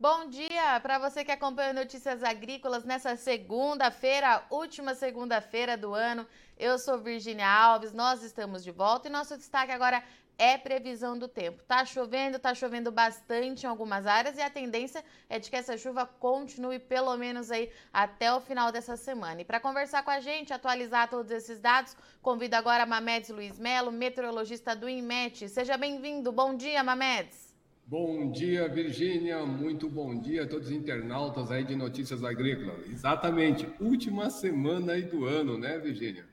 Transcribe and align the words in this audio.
Bom 0.00 0.30
dia 0.30 0.80
para 0.80 0.98
você 0.98 1.22
que 1.22 1.30
acompanha 1.30 1.74
Notícias 1.74 2.22
Agrícolas 2.22 2.84
nessa 2.84 3.16
segunda-feira, 3.16 4.42
última 4.48 4.94
segunda-feira 4.94 5.76
do 5.76 5.92
ano. 5.92 6.26
Eu 6.58 6.78
sou 6.78 6.96
Virginia 6.96 7.46
Alves, 7.46 7.92
nós 7.92 8.22
estamos 8.22 8.64
de 8.64 8.70
volta 8.70 9.08
e 9.08 9.12
nosso 9.12 9.36
destaque 9.36 9.72
agora 9.72 10.02
é 10.38 10.56
previsão 10.56 11.18
do 11.18 11.28
tempo. 11.28 11.62
Tá 11.64 11.84
chovendo, 11.84 12.38
tá 12.38 12.54
chovendo 12.54 12.90
bastante 12.90 13.64
em 13.64 13.68
algumas 13.68 14.06
áreas 14.06 14.38
e 14.38 14.40
a 14.40 14.48
tendência 14.48 15.04
é 15.28 15.38
de 15.38 15.50
que 15.50 15.56
essa 15.56 15.76
chuva 15.76 16.06
continue 16.06 16.78
pelo 16.78 17.14
menos 17.18 17.50
aí 17.50 17.70
até 17.92 18.32
o 18.32 18.40
final 18.40 18.72
dessa 18.72 18.96
semana. 18.96 19.42
E 19.42 19.44
para 19.44 19.60
conversar 19.60 20.02
com 20.02 20.10
a 20.10 20.20
gente, 20.20 20.50
atualizar 20.50 21.10
todos 21.10 21.30
esses 21.30 21.58
dados, 21.58 21.94
convido 22.22 22.56
agora 22.56 22.84
a 22.84 22.86
Mamedes 22.86 23.28
Luiz 23.28 23.58
Melo, 23.58 23.92
meteorologista 23.92 24.74
do 24.74 24.88
INMET. 24.88 25.46
Seja 25.50 25.76
bem-vindo. 25.76 26.32
Bom 26.32 26.56
dia, 26.56 26.82
Mamedes. 26.82 27.49
Bom 27.90 28.30
dia, 28.30 28.68
Virgínia. 28.68 29.44
Muito 29.44 29.88
bom 29.88 30.16
dia 30.16 30.44
a 30.44 30.46
todos 30.46 30.68
os 30.68 30.72
internautas 30.72 31.50
aí 31.50 31.64
de 31.64 31.74
Notícias 31.74 32.22
Agrícolas. 32.22 32.88
Exatamente, 32.88 33.68
última 33.80 34.30
semana 34.30 34.92
aí 34.92 35.02
do 35.02 35.24
ano, 35.24 35.58
né, 35.58 35.76
Virgínia? 35.76 36.24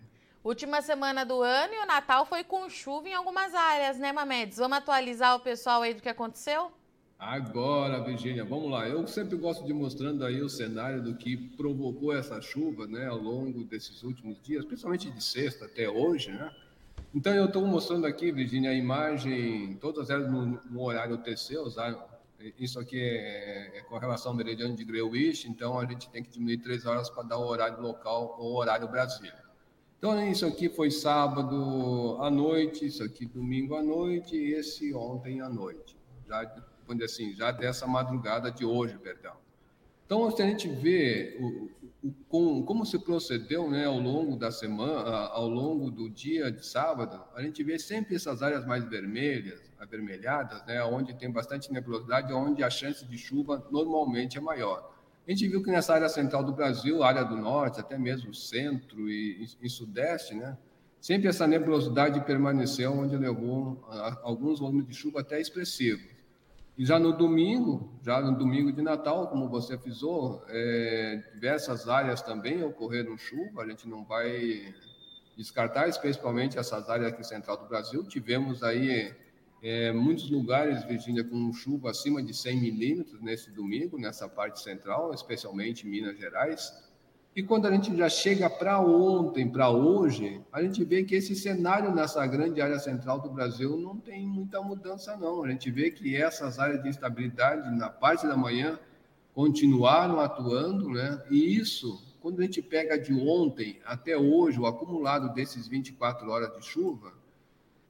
Última 0.43 0.83
semana 0.83 1.25
do 1.25 1.41
ano 1.41 1.73
e 1.73 1.83
o 1.83 1.87
Natal 1.87 2.27
foi 2.27 2.43
com 2.43 2.69
chuva 2.69 3.09
em 3.09 3.15
algumas 3.15 3.55
áreas, 3.55 3.97
né, 3.97 4.11
Mamedes? 4.11 4.59
Vamos 4.59 4.77
atualizar 4.77 5.35
o 5.35 5.39
pessoal 5.39 5.81
aí 5.81 5.95
do 5.95 6.01
que 6.03 6.09
aconteceu? 6.09 6.71
Agora, 7.17 8.03
Virgínia, 8.03 8.45
vamos 8.45 8.69
lá. 8.69 8.87
Eu 8.87 9.07
sempre 9.07 9.35
gosto 9.35 9.65
de 9.65 9.73
mostrando 9.73 10.23
aí 10.23 10.39
o 10.39 10.49
cenário 10.49 11.01
do 11.01 11.15
que 11.15 11.35
provocou 11.57 12.15
essa 12.15 12.39
chuva, 12.39 12.85
né, 12.85 13.07
ao 13.07 13.17
longo 13.17 13.63
desses 13.63 14.03
últimos 14.03 14.39
dias, 14.43 14.63
principalmente 14.63 15.09
de 15.09 15.23
sexta 15.23 15.65
até 15.65 15.89
hoje, 15.89 16.29
né? 16.29 16.51
Então, 17.17 17.33
eu 17.33 17.45
estou 17.45 17.65
mostrando 17.65 18.05
aqui, 18.05 18.31
Virginia, 18.31 18.69
a 18.69 18.75
imagem, 18.75 19.75
todas 19.81 20.11
elas 20.11 20.31
no, 20.31 20.61
no 20.69 20.83
horário 20.83 21.17
TC, 21.17 21.57
usar, 21.57 22.21
isso 22.59 22.79
aqui 22.79 23.01
é, 23.01 23.79
é, 23.79 23.81
com 23.81 23.97
relação 23.97 24.33
ao 24.33 24.37
meridiano 24.37 24.75
de 24.75 24.85
Greenwich, 24.85 25.49
então 25.49 25.79
a 25.79 25.85
gente 25.87 26.07
tem 26.11 26.21
que 26.21 26.29
diminuir 26.29 26.59
três 26.59 26.85
horas 26.85 27.09
para 27.09 27.23
dar 27.23 27.39
o 27.39 27.47
horário 27.47 27.81
local 27.81 28.37
ou 28.37 28.55
horário 28.55 28.87
Brasil. 28.87 29.31
Então, 29.97 30.29
isso 30.29 30.45
aqui 30.45 30.69
foi 30.69 30.91
sábado 30.91 32.19
à 32.21 32.29
noite, 32.29 32.85
isso 32.85 33.03
aqui 33.03 33.25
domingo 33.25 33.75
à 33.75 33.81
noite 33.81 34.35
e 34.35 34.53
esse 34.53 34.93
ontem 34.93 35.41
à 35.41 35.49
noite. 35.49 35.97
Já, 36.27 36.55
assim, 37.03 37.33
já 37.33 37.49
dessa 37.49 37.87
madrugada 37.87 38.51
de 38.51 38.63
hoje, 38.63 38.95
perdão. 38.99 39.33
Então, 40.05 40.29
se 40.29 40.39
a 40.43 40.45
gente 40.45 40.67
vê 40.67 41.35
o, 41.41 41.71
com, 42.27 42.63
como 42.63 42.85
se 42.85 42.99
procedeu 42.99 43.69
né, 43.69 43.85
ao 43.85 43.99
longo 43.99 44.35
da 44.35 44.51
semana, 44.51 45.27
ao 45.27 45.47
longo 45.47 45.89
do 45.89 46.09
dia 46.09 46.51
de 46.51 46.65
sábado, 46.65 47.23
a 47.35 47.41
gente 47.41 47.63
vê 47.63 47.79
sempre 47.79 48.15
essas 48.15 48.41
áreas 48.41 48.65
mais 48.65 48.83
vermelhas, 48.83 49.61
avermelhadas, 49.79 50.65
né, 50.65 50.83
onde 50.83 51.13
tem 51.13 51.31
bastante 51.31 51.71
nebulosidade, 51.71 52.33
onde 52.33 52.63
a 52.63 52.69
chance 52.69 53.05
de 53.05 53.17
chuva 53.17 53.65
normalmente 53.71 54.37
é 54.37 54.41
maior. 54.41 54.93
A 55.27 55.31
gente 55.31 55.47
viu 55.47 55.61
que 55.61 55.69
nessa 55.69 55.93
área 55.93 56.09
central 56.09 56.43
do 56.43 56.53
Brasil, 56.53 57.03
área 57.03 57.23
do 57.23 57.35
norte, 57.35 57.79
até 57.79 57.97
mesmo 57.97 58.33
centro 58.33 59.09
e, 59.09 59.43
e, 59.43 59.65
e 59.67 59.69
sudeste, 59.69 60.33
né, 60.33 60.57
sempre 60.99 61.27
essa 61.27 61.45
nebulosidade 61.45 62.19
permaneceu, 62.25 62.93
onde 62.93 63.15
levou 63.15 63.85
a, 63.89 64.19
alguns 64.23 64.59
volumes 64.59 64.87
de 64.87 64.93
chuva 64.93 65.21
até 65.21 65.39
expressivos. 65.39 66.16
E 66.77 66.85
já 66.85 66.99
no 66.99 67.11
domingo, 67.11 67.91
já 68.03 68.21
no 68.21 68.37
domingo 68.37 68.71
de 68.71 68.83
Natal, 68.83 69.27
como 69.29 69.49
você 69.49 69.75
frisou, 69.79 70.45
é, 70.47 71.23
diversas 71.33 71.89
áreas 71.89 72.21
também 72.21 72.63
ocorreram 72.63 73.17
chuva, 73.17 73.63
a 73.63 73.67
gente 73.67 73.87
não 73.89 74.05
vai 74.05 74.75
descartar, 75.35 75.87
especialmente 75.87 76.59
essas 76.59 76.87
áreas 76.87 77.13
aqui 77.13 77.23
central 77.23 77.57
do 77.57 77.67
Brasil. 77.67 78.03
Tivemos 78.03 78.61
aí 78.61 79.11
é, 79.63 79.91
muitos 79.91 80.29
lugares, 80.29 80.83
Virgínia, 80.83 81.23
com 81.23 81.51
chuva 81.51 81.89
acima 81.89 82.21
de 82.21 82.31
100 82.31 82.61
milímetros 82.61 83.21
nesse 83.21 83.49
domingo, 83.49 83.97
nessa 83.97 84.29
parte 84.29 84.61
central, 84.61 85.11
especialmente 85.15 85.87
Minas 85.87 86.15
Gerais. 86.15 86.71
E 87.37 87.43
quando 87.43 87.67
a 87.67 87.71
gente 87.71 87.95
já 87.95 88.09
chega 88.09 88.49
para 88.49 88.79
ontem, 88.79 89.47
para 89.47 89.69
hoje, 89.69 90.41
a 90.51 90.59
gente 90.63 90.83
vê 90.83 91.03
que 91.03 91.13
esse 91.13 91.35
cenário 91.35 91.93
nessa 91.93 92.25
grande 92.25 92.59
área 92.59 92.79
central 92.79 93.19
do 93.19 93.29
Brasil 93.29 93.77
não 93.77 93.95
tem 93.95 94.25
muita 94.25 94.59
mudança, 94.59 95.15
não. 95.15 95.43
A 95.43 95.51
gente 95.51 95.69
vê 95.69 95.91
que 95.91 96.15
essas 96.15 96.57
áreas 96.57 96.81
de 96.81 96.89
instabilidade 96.89 97.69
na 97.77 97.91
parte 97.91 98.25
da 98.25 98.35
manhã 98.35 98.79
continuaram 99.35 100.19
atuando, 100.19 100.89
né? 100.89 101.23
E 101.29 101.55
isso, 101.55 102.03
quando 102.23 102.39
a 102.39 102.43
gente 102.43 102.59
pega 102.59 102.97
de 102.97 103.13
ontem 103.13 103.79
até 103.85 104.17
hoje, 104.17 104.59
o 104.59 104.65
acumulado 104.65 105.31
desses 105.35 105.67
24 105.67 106.27
horas 106.31 106.51
de 106.55 106.65
chuva, 106.65 107.13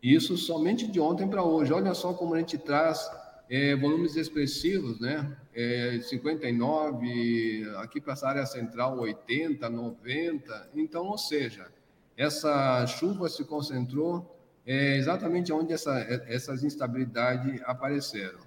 isso 0.04 0.36
somente 0.36 0.86
de 0.86 1.00
ontem 1.00 1.26
para 1.26 1.42
hoje. 1.42 1.72
Olha 1.72 1.94
só 1.94 2.14
como 2.14 2.34
a 2.34 2.40
gente 2.40 2.58
traz 2.58 3.10
é, 3.50 3.76
volumes 3.76 4.16
expressivos, 4.16 5.00
né? 5.00 5.36
É, 5.54 6.00
59, 6.02 7.70
aqui 7.78 8.00
para 8.00 8.14
essa 8.14 8.28
área 8.28 8.46
central 8.46 9.00
80, 9.00 9.70
90. 9.70 10.70
Então, 10.76 11.06
ou 11.06 11.18
seja, 11.18 11.68
essa 12.16 12.86
chuva 12.88 13.30
se 13.30 13.44
concentrou 13.46 14.36
é, 14.66 14.98
exatamente 14.98 15.52
onde 15.54 15.74
essa, 15.74 15.98
essas 16.28 16.64
instabilidades 16.64 17.62
apareceram. 17.66 18.40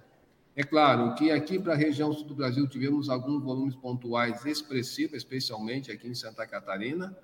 É 0.55 0.63
claro 0.63 1.15
que 1.15 1.31
aqui 1.31 1.57
para 1.57 1.73
a 1.73 1.77
região 1.77 2.11
sul 2.11 2.27
do 2.27 2.35
Brasil 2.35 2.67
tivemos 2.67 3.09
alguns 3.09 3.41
volumes 3.41 3.75
pontuais 3.75 4.45
expressivos, 4.45 5.15
especialmente 5.15 5.91
aqui 5.91 6.07
em 6.07 6.13
Santa 6.13 6.45
Catarina. 6.45 7.15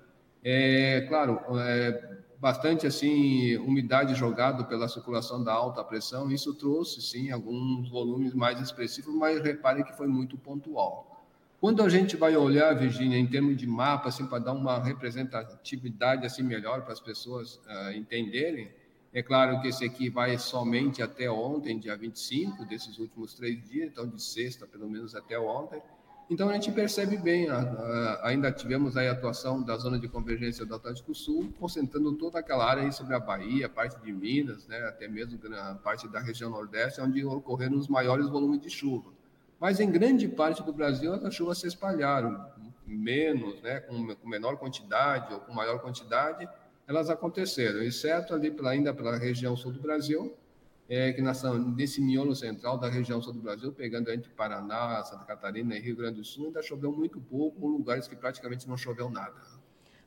É 0.42 1.02
claro, 1.02 1.40
é, 1.58 2.18
bastante 2.40 2.86
assim 2.86 3.56
umidade 3.58 4.14
jogado 4.14 4.64
pela 4.66 4.88
circulação 4.88 5.42
da 5.42 5.52
alta 5.52 5.82
pressão, 5.82 6.30
isso 6.30 6.54
trouxe 6.54 7.02
sim 7.02 7.30
alguns 7.30 7.88
volumes 7.90 8.32
mais 8.32 8.60
expressivos, 8.60 9.14
mas 9.14 9.40
repare 9.42 9.84
que 9.84 9.96
foi 9.96 10.06
muito 10.06 10.36
pontual. 10.38 11.26
Quando 11.60 11.82
a 11.82 11.88
gente 11.88 12.16
vai 12.16 12.36
olhar, 12.36 12.72
Virginia, 12.74 13.18
em 13.18 13.26
termos 13.26 13.56
de 13.56 13.66
mapa, 13.66 14.08
assim, 14.08 14.24
para 14.26 14.38
dar 14.38 14.52
uma 14.52 14.78
representatividade 14.78 16.24
assim 16.24 16.44
melhor 16.44 16.82
para 16.82 16.92
as 16.92 17.00
pessoas 17.00 17.56
uh, 17.56 17.90
entenderem, 17.96 18.70
é 19.12 19.22
claro 19.22 19.60
que 19.60 19.66
esse 19.66 19.84
aqui 19.84 20.08
vai 20.08 20.38
somente 20.38 21.02
até 21.02 21.28
ontem, 21.28 21.76
dia 21.76 21.96
25, 21.96 22.64
desses 22.64 22.98
últimos 22.98 23.34
três 23.34 23.60
dias, 23.68 23.90
então 23.90 24.06
de 24.06 24.22
sexta, 24.22 24.66
pelo 24.68 24.88
menos 24.88 25.16
até 25.16 25.36
ontem. 25.36 25.82
Então 26.30 26.50
a 26.50 26.52
gente 26.52 26.70
percebe 26.70 27.16
bem, 27.16 27.48
a, 27.48 27.58
a, 27.58 28.28
ainda 28.28 28.52
tivemos 28.52 28.98
aí 28.98 29.08
a 29.08 29.12
atuação 29.12 29.62
da 29.62 29.76
zona 29.78 29.98
de 29.98 30.06
convergência 30.06 30.66
do 30.66 30.74
Atlântico 30.74 31.14
Sul, 31.14 31.50
concentrando 31.58 32.12
toda 32.16 32.38
aquela 32.38 32.68
área 32.68 32.82
aí 32.82 32.92
sobre 32.92 33.14
a 33.14 33.20
Bahia, 33.20 33.66
parte 33.66 33.98
de 34.02 34.12
Minas, 34.12 34.66
né, 34.66 34.76
até 34.88 35.08
mesmo 35.08 35.38
a 35.54 35.74
parte 35.76 36.06
da 36.06 36.20
região 36.20 36.50
Nordeste, 36.50 37.00
onde 37.00 37.24
ocorreram 37.24 37.78
os 37.78 37.88
maiores 37.88 38.28
volumes 38.28 38.60
de 38.60 38.68
chuva. 38.68 39.10
Mas 39.58 39.80
em 39.80 39.90
grande 39.90 40.28
parte 40.28 40.62
do 40.62 40.72
Brasil 40.72 41.14
as 41.14 41.34
chuvas 41.34 41.58
se 41.58 41.66
espalharam, 41.66 42.46
menos, 42.86 43.62
né, 43.62 43.80
com, 43.80 44.14
com 44.14 44.28
menor 44.28 44.58
quantidade 44.58 45.32
ou 45.32 45.40
com 45.40 45.54
maior 45.54 45.80
quantidade, 45.80 46.46
elas 46.86 47.08
aconteceram, 47.08 47.82
exceto 47.82 48.34
ali 48.34 48.50
pra, 48.50 48.70
ainda 48.70 48.92
pela 48.92 49.16
região 49.16 49.56
sul 49.56 49.72
do 49.72 49.80
Brasil, 49.80 50.34
é, 50.88 51.12
que 51.12 51.20
nessa, 51.20 51.52
nesse 51.58 52.00
miolo 52.00 52.34
central 52.34 52.78
da 52.78 52.88
região 52.88 53.20
sul 53.20 53.34
do 53.34 53.40
Brasil, 53.40 53.70
pegando 53.72 54.10
entre 54.10 54.30
Paraná, 54.30 55.02
Santa 55.04 55.24
Catarina 55.24 55.76
e 55.76 55.80
Rio 55.80 55.96
Grande 55.96 56.16
do 56.16 56.24
Sul, 56.24 56.46
ainda 56.46 56.62
choveu 56.62 56.90
muito 56.90 57.20
pouco, 57.20 57.66
lugares 57.66 58.08
que 58.08 58.16
praticamente 58.16 58.66
não 58.66 58.76
choveu 58.76 59.10
nada. 59.10 59.36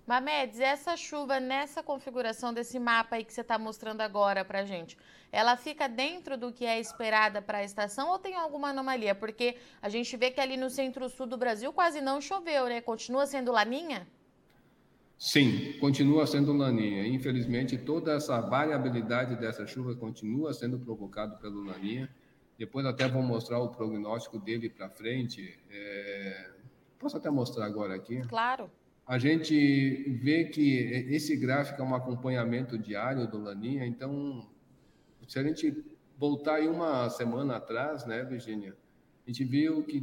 Mamedes, 0.08 0.60
essa 0.60 0.98
chuva 0.98 1.40
nessa 1.40 1.84
configuração 1.84 2.52
desse 2.52 2.80
mapa 2.80 3.16
aí 3.16 3.24
que 3.24 3.32
você 3.32 3.42
está 3.42 3.60
mostrando 3.60 4.02
agora 4.02 4.44
para 4.44 4.66
gente, 4.66 4.98
ela 5.32 5.56
fica 5.56 5.88
dentro 5.88 6.36
do 6.36 6.52
que 6.52 6.66
é 6.66 6.80
esperada 6.80 7.42
para 7.42 7.60
a 7.60 7.64
estação 7.64 8.10
ou 8.10 8.18
tem 8.18 8.36
alguma 8.36 8.70
anomalia? 8.70 9.14
Porque 9.14 9.56
a 9.82 9.88
gente 9.88 10.18
vê 10.18 10.32
que 10.32 10.42
ali 10.42 10.58
no 10.58 10.70
centro-sul 10.70 11.28
do 11.28 11.38
Brasil 11.38 11.72
quase 11.72 12.02
não 12.02 12.20
choveu, 12.20 12.66
né? 12.66 12.82
Continua 12.82 13.28
sendo 13.28 13.52
laninha? 13.52 14.08
Sim, 15.22 15.74
continua 15.74 16.26
sendo 16.26 16.52
laninha. 16.52 17.06
Infelizmente, 17.06 17.78
toda 17.78 18.14
essa 18.14 18.42
variabilidade 18.42 19.36
dessa 19.36 19.68
chuva 19.68 19.94
continua 19.94 20.52
sendo 20.52 20.80
provocada 20.80 21.36
pelo 21.36 21.64
laninha. 21.64 22.10
Depois 22.58 22.88
até 22.88 23.08
vou 23.08 23.22
mostrar 23.22 23.60
o 23.60 23.70
prognóstico 23.70 24.40
dele 24.40 24.68
para 24.68 24.90
frente. 24.90 25.60
É... 25.70 26.50
Posso 26.98 27.18
até 27.18 27.30
mostrar 27.30 27.68
agora 27.68 27.94
aqui? 27.94 28.20
Claro. 28.28 28.68
A 29.06 29.20
gente 29.20 30.10
vê 30.24 30.46
que 30.46 30.76
esse 31.12 31.38
gráfico 31.38 31.80
é 31.80 31.86
um 31.86 31.94
acompanhamento 31.94 32.76
diário 32.76 33.28
do 33.28 33.38
laninha. 33.38 33.86
Então, 33.86 34.50
se 35.28 35.38
a 35.38 35.44
gente 35.44 35.86
voltar 36.18 36.56
aí 36.56 36.68
uma 36.68 37.08
semana 37.12 37.58
atrás, 37.58 38.08
né, 38.08 38.24
Virginia, 38.24 38.76
a 39.28 39.30
gente 39.30 39.44
viu 39.44 39.84
que 39.84 40.02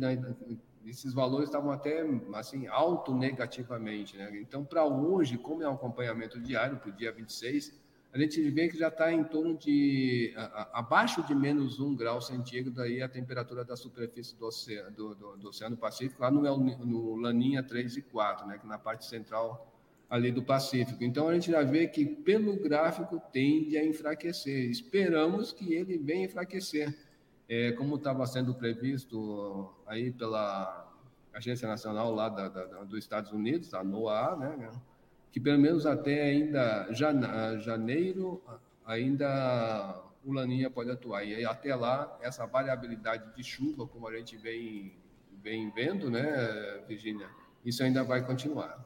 esses 0.91 1.13
valores 1.13 1.49
estavam 1.49 1.71
até 1.71 2.05
assim 2.35 2.67
alto 2.67 3.15
negativamente, 3.15 4.17
né? 4.17 4.31
Então, 4.41 4.65
para 4.65 4.85
hoje, 4.85 5.37
como 5.37 5.63
é 5.63 5.69
um 5.69 5.75
acompanhamento 5.75 6.41
diário 6.41 6.79
para 6.79 6.91
o 6.91 6.93
dia 6.93 7.13
26, 7.13 7.73
a 8.13 8.19
gente 8.19 8.41
vê 8.51 8.69
que 8.69 8.79
já 8.79 8.89
está 8.89 9.13
em 9.13 9.23
torno 9.23 9.57
de 9.57 10.33
a, 10.37 10.45
a, 10.45 10.79
abaixo 10.79 11.23
de 11.23 11.35
menos 11.35 11.79
um 11.79 11.95
grau 11.95 12.21
centígrado 12.21 12.81
aí 12.81 13.03
a 13.03 13.09
temperatura 13.09 13.65
da 13.65 13.77
superfície 13.77 14.35
do 14.37 14.47
oceano, 14.47 14.91
do, 14.91 15.15
do, 15.15 15.37
do 15.37 15.49
oceano 15.49 15.77
Pacífico, 15.77 16.23
lá 16.23 16.31
no, 16.31 16.41
no 16.59 17.17
Laninha 17.17 17.63
3 17.63 17.99
e 17.99 18.03
4, 18.03 18.47
né? 18.47 18.59
Que 18.59 18.67
na 18.67 18.79
parte 18.79 19.05
central 19.05 19.75
ali 20.09 20.33
do 20.33 20.43
Pacífico. 20.43 21.05
Então 21.05 21.29
a 21.29 21.35
gente 21.35 21.51
já 21.51 21.63
vê 21.63 21.87
que 21.87 22.07
pelo 22.07 22.57
gráfico 22.57 23.21
tende 23.31 23.77
a 23.77 23.85
enfraquecer. 23.85 24.71
Esperamos 24.71 25.53
que 25.53 25.75
ele 25.75 25.99
venha 25.99 26.25
enfraquecer 26.25 26.97
é, 27.49 27.73
como 27.73 27.97
estava 27.97 28.27
sendo 28.27 28.55
previsto 28.55 29.73
aí 29.87 30.11
pela 30.11 30.87
Agência 31.33 31.67
Nacional 31.67 32.15
lá 32.15 32.29
da, 32.29 32.49
da, 32.49 32.65
dos 32.85 32.99
Estados 32.99 33.33
Unidos, 33.33 33.73
a 33.73 33.83
NOAA, 33.83 34.37
né, 34.37 34.71
que 35.33 35.41
pelo 35.41 35.59
menos 35.59 35.87
até 35.87 36.23
ainda 36.23 36.93
janeiro, 36.93 38.43
ainda 38.85 40.03
o 40.25 40.33
Laninha 40.33 40.69
pode 40.69 40.91
atuar. 40.91 41.25
E 41.25 41.45
até 41.45 41.75
lá, 41.75 42.19
essa 42.21 42.45
variabilidade 42.47 43.35
de 43.35 43.43
chuva, 43.43 43.87
como 43.87 44.07
a 44.09 44.17
gente 44.17 44.37
vem, 44.37 44.93
vem 45.43 45.71
vendo, 45.71 46.11
né, 46.11 46.83
Virginia, 46.87 47.29
isso 47.65 47.83
ainda 47.83 48.05
vai 48.05 48.25
continuar. 48.25 48.85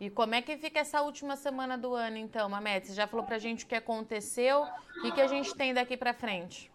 E 0.00 0.08
como 0.08 0.34
é 0.34 0.40
que 0.40 0.56
fica 0.56 0.80
essa 0.80 1.02
última 1.02 1.36
semana 1.36 1.76
do 1.76 1.94
ano, 1.94 2.16
então, 2.16 2.48
Mamed? 2.48 2.86
Você 2.86 2.94
já 2.94 3.06
falou 3.06 3.26
para 3.26 3.36
a 3.36 3.38
gente 3.38 3.66
o 3.66 3.68
que 3.68 3.74
aconteceu 3.74 4.66
o 5.04 5.12
que 5.12 5.20
a 5.20 5.26
gente 5.26 5.54
tem 5.54 5.74
daqui 5.74 5.94
para 5.94 6.14
frente? 6.14 6.69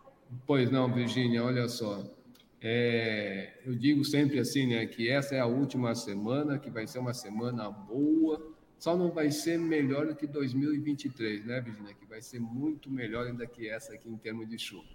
Pois 0.45 0.69
não, 0.71 0.91
Virginia, 0.91 1.43
olha 1.43 1.67
só. 1.67 2.03
É, 2.61 3.59
eu 3.65 3.75
digo 3.75 4.03
sempre 4.03 4.39
assim, 4.39 4.67
né, 4.67 4.85
que 4.85 5.09
essa 5.09 5.35
é 5.35 5.39
a 5.39 5.45
última 5.45 5.93
semana, 5.93 6.57
que 6.57 6.69
vai 6.69 6.87
ser 6.87 6.99
uma 6.99 7.13
semana 7.13 7.69
boa, 7.69 8.55
só 8.79 8.95
não 8.95 9.11
vai 9.11 9.31
ser 9.31 9.59
melhor 9.59 10.07
do 10.07 10.15
que 10.15 10.25
2023, 10.25 11.45
né, 11.45 11.61
Virginia? 11.61 11.93
Que 11.93 12.05
vai 12.05 12.21
ser 12.21 12.39
muito 12.39 12.89
melhor 12.89 13.27
ainda 13.27 13.45
que 13.45 13.69
essa 13.69 13.93
aqui 13.93 14.09
em 14.09 14.17
termos 14.17 14.49
de 14.49 14.57
chuva. 14.57 14.87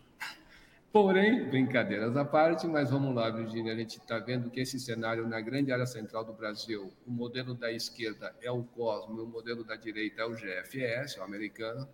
Porém, 0.92 1.48
brincadeiras 1.48 2.16
à 2.16 2.24
parte, 2.24 2.66
mas 2.66 2.90
vamos 2.90 3.14
lá, 3.14 3.30
Virginia, 3.30 3.72
a 3.72 3.76
gente 3.76 3.98
está 3.98 4.18
vendo 4.18 4.50
que 4.50 4.58
esse 4.58 4.78
cenário 4.80 5.28
na 5.28 5.40
grande 5.40 5.70
área 5.70 5.86
central 5.86 6.24
do 6.24 6.32
Brasil, 6.32 6.92
o 7.06 7.10
modelo 7.12 7.54
da 7.54 7.70
esquerda 7.70 8.34
é 8.42 8.50
o 8.50 8.64
Cosmo 8.64 9.22
o 9.22 9.26
modelo 9.26 9.62
da 9.62 9.76
direita 9.76 10.22
é 10.22 10.24
o 10.24 10.34
GFS, 10.34 11.18
o 11.18 11.22
americano, 11.22 11.88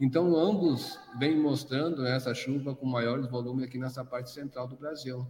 então, 0.00 0.34
ambos 0.34 0.98
vêm 1.18 1.36
mostrando 1.36 2.06
essa 2.06 2.34
chuva 2.34 2.74
com 2.74 2.86
maiores 2.86 3.26
volumes 3.26 3.66
aqui 3.66 3.78
nessa 3.78 4.02
parte 4.02 4.30
central 4.30 4.66
do 4.66 4.74
Brasil. 4.74 5.26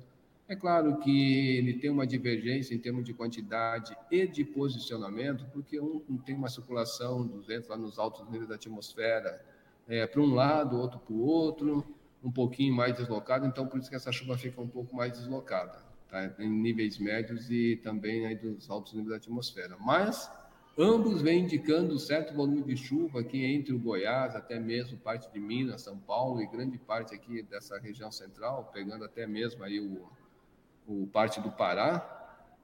É 0.47 0.55
claro 0.55 0.99
que 0.99 1.57
ele 1.59 1.75
tem 1.75 1.91
uma 1.91 2.07
divergência 2.07 2.75
em 2.75 2.79
termos 2.79 3.05
de 3.05 3.13
quantidade 3.13 3.97
e 4.11 4.27
de 4.27 4.45
posicionamento, 4.45 5.45
porque 5.53 5.81
um 5.81 6.19
tem 6.25 6.35
uma 6.35 6.49
circulação 6.49 7.27
dos 7.27 7.47
ventos 7.47 7.69
lá 7.69 7.77
nos 7.77 7.99
altos 7.99 8.29
níveis 8.29 8.49
da 8.49 8.55
atmosfera 8.55 9.45
é, 9.89 10.07
para 10.07 10.21
um 10.21 10.35
lado, 10.35 10.77
outro 10.77 11.01
para 11.01 11.15
o 11.15 11.21
outro, 11.21 11.85
um 12.23 12.31
pouquinho 12.31 12.75
mais 12.75 12.97
deslocado, 12.97 13.47
então 13.47 13.67
por 13.67 13.79
isso 13.81 13.89
que 13.89 13.97
essa 13.97 14.13
chuva 14.13 14.37
fica 14.37 14.61
um 14.61 14.69
pouco 14.69 14.95
mais 14.95 15.13
deslocada, 15.13 15.79
tá? 16.09 16.33
em 16.39 16.49
níveis 16.49 16.99
médios 16.99 17.51
e 17.51 17.77
também 17.77 18.27
aí 18.27 18.37
dos 18.37 18.69
altos 18.71 18.93
níveis 18.93 19.11
da 19.11 19.17
atmosfera. 19.17 19.77
Mas 19.81 20.31
Ambos 20.83 21.21
vêm 21.21 21.41
indicando 21.41 21.99
certo 21.99 22.33
volume 22.33 22.63
de 22.63 22.75
chuva 22.75 23.21
aqui 23.21 23.45
entre 23.45 23.75
o 23.75 23.79
Goiás, 23.79 24.35
até 24.35 24.59
mesmo 24.59 24.97
parte 24.97 25.31
de 25.31 25.39
Minas, 25.39 25.83
São 25.83 25.99
Paulo 25.99 26.41
e 26.41 26.47
grande 26.47 26.79
parte 26.79 27.15
aqui 27.15 27.43
dessa 27.43 27.79
região 27.79 28.11
central, 28.11 28.71
pegando 28.73 29.05
até 29.05 29.27
mesmo 29.27 29.63
aí 29.63 29.79
o, 29.79 30.09
o 30.89 31.07
parte 31.09 31.39
do 31.39 31.51
Pará. 31.51 32.17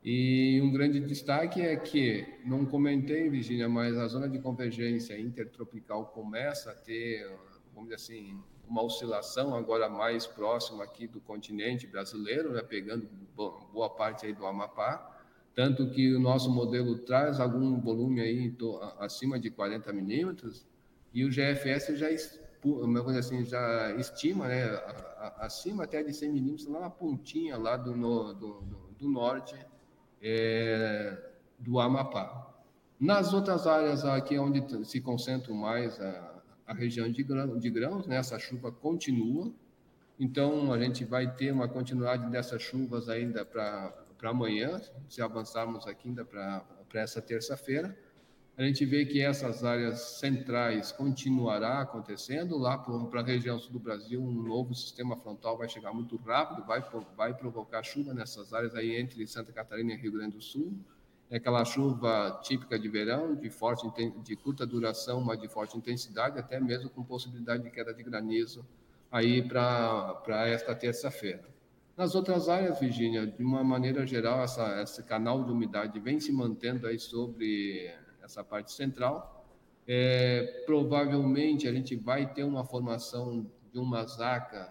E 0.02 0.58
um 0.62 0.72
grande 0.72 0.98
destaque 0.98 1.60
é 1.60 1.76
que, 1.76 2.26
não 2.42 2.64
comentei, 2.64 3.28
Virginia, 3.28 3.68
mas 3.68 3.98
a 3.98 4.06
zona 4.06 4.30
de 4.30 4.38
convergência 4.38 5.20
intertropical 5.20 6.06
começa 6.06 6.70
a 6.70 6.74
ter, 6.74 7.30
vamos 7.74 7.90
dizer 7.90 7.96
assim, 7.96 8.40
uma 8.66 8.82
oscilação 8.82 9.54
agora 9.54 9.90
mais 9.90 10.26
próxima 10.26 10.84
aqui 10.84 11.06
do 11.06 11.20
continente 11.20 11.86
brasileiro, 11.86 12.50
né, 12.54 12.62
pegando 12.62 13.06
boa 13.36 13.90
parte 13.90 14.24
aí 14.24 14.32
do 14.32 14.46
Amapá 14.46 15.15
tanto 15.56 15.88
que 15.88 16.14
o 16.14 16.20
nosso 16.20 16.50
modelo 16.52 16.98
traz 16.98 17.40
algum 17.40 17.80
volume 17.80 18.20
aí 18.20 18.54
acima 18.98 19.40
de 19.40 19.50
40 19.50 19.90
milímetros 19.90 20.66
e 21.14 21.24
o 21.24 21.30
GFS 21.30 21.98
já, 21.98 22.08
assim, 23.18 23.42
já 23.42 23.90
estima 23.96 24.48
né, 24.48 24.66
acima 25.38 25.84
até 25.84 26.02
de 26.02 26.12
100 26.12 26.30
milímetros 26.30 26.66
lá 26.68 26.80
na 26.80 26.90
pontinha 26.90 27.56
lá 27.56 27.78
do, 27.78 27.96
no, 27.96 28.34
do, 28.34 28.62
do, 28.98 29.08
norte 29.08 29.56
é, 30.20 31.16
do 31.58 31.80
Amapá. 31.80 32.54
Nas 33.00 33.32
outras 33.32 33.66
áreas 33.66 34.04
aqui 34.04 34.38
onde 34.38 34.62
se 34.84 35.00
concentra 35.00 35.54
mais 35.54 35.98
a, 35.98 36.42
a 36.66 36.74
região 36.74 37.10
de, 37.10 37.22
grão, 37.22 37.58
de 37.58 37.70
grãos, 37.70 38.06
né, 38.06 38.16
essa 38.16 38.38
chuva 38.38 38.70
continua, 38.70 39.50
então 40.20 40.70
a 40.70 40.78
gente 40.78 41.02
vai 41.02 41.34
ter 41.34 41.50
uma 41.50 41.66
continuidade 41.66 42.30
dessas 42.30 42.60
chuvas 42.60 43.08
ainda 43.08 43.42
para 43.42 44.04
para 44.26 44.32
amanhã, 44.32 44.80
se 45.08 45.22
avançarmos 45.22 45.86
aqui 45.86 46.08
ainda 46.08 46.24
para 46.24 46.64
essa 46.94 47.22
terça-feira, 47.22 47.96
a 48.56 48.64
gente 48.64 48.84
vê 48.84 49.06
que 49.06 49.20
essas 49.20 49.62
áreas 49.62 50.18
centrais 50.18 50.90
continuará 50.90 51.80
acontecendo. 51.80 52.58
Lá 52.58 52.76
para 52.76 53.20
a 53.20 53.24
região 53.24 53.56
sul 53.56 53.72
do 53.72 53.78
Brasil, 53.78 54.20
um 54.20 54.32
novo 54.32 54.74
sistema 54.74 55.16
frontal 55.16 55.56
vai 55.56 55.68
chegar 55.68 55.92
muito 55.92 56.16
rápido, 56.16 56.66
vai, 56.66 56.82
vai 57.16 57.34
provocar 57.34 57.84
chuva 57.84 58.12
nessas 58.12 58.52
áreas 58.52 58.74
aí 58.74 58.96
entre 58.96 59.24
Santa 59.28 59.52
Catarina 59.52 59.92
e 59.92 59.96
Rio 59.96 60.10
Grande 60.10 60.34
do 60.34 60.42
Sul. 60.42 60.76
É 61.30 61.36
aquela 61.36 61.64
chuva 61.64 62.40
típica 62.42 62.76
de 62.76 62.88
verão, 62.88 63.36
de, 63.36 63.48
forte, 63.48 63.86
de 64.24 64.34
curta 64.34 64.66
duração, 64.66 65.20
mas 65.20 65.40
de 65.40 65.46
forte 65.46 65.78
intensidade, 65.78 66.36
até 66.36 66.58
mesmo 66.58 66.90
com 66.90 67.04
possibilidade 67.04 67.62
de 67.62 67.70
queda 67.70 67.94
de 67.94 68.02
granizo 68.02 68.66
aí 69.08 69.40
para 69.46 70.48
esta 70.48 70.74
terça-feira. 70.74 71.55
Nas 71.96 72.14
outras 72.14 72.46
áreas, 72.46 72.78
Virginia, 72.78 73.26
de 73.26 73.42
uma 73.42 73.64
maneira 73.64 74.06
geral, 74.06 74.42
essa, 74.42 74.82
esse 74.82 75.02
canal 75.02 75.42
de 75.42 75.50
umidade 75.50 75.98
vem 75.98 76.20
se 76.20 76.30
mantendo 76.30 76.86
aí 76.86 76.98
sobre 76.98 77.90
essa 78.22 78.44
parte 78.44 78.70
central. 78.70 79.46
É, 79.88 80.62
provavelmente 80.66 81.66
a 81.66 81.72
gente 81.72 81.96
vai 81.96 82.30
ter 82.30 82.44
uma 82.44 82.66
formação 82.66 83.50
de 83.72 83.78
uma 83.78 84.04
zaca. 84.04 84.70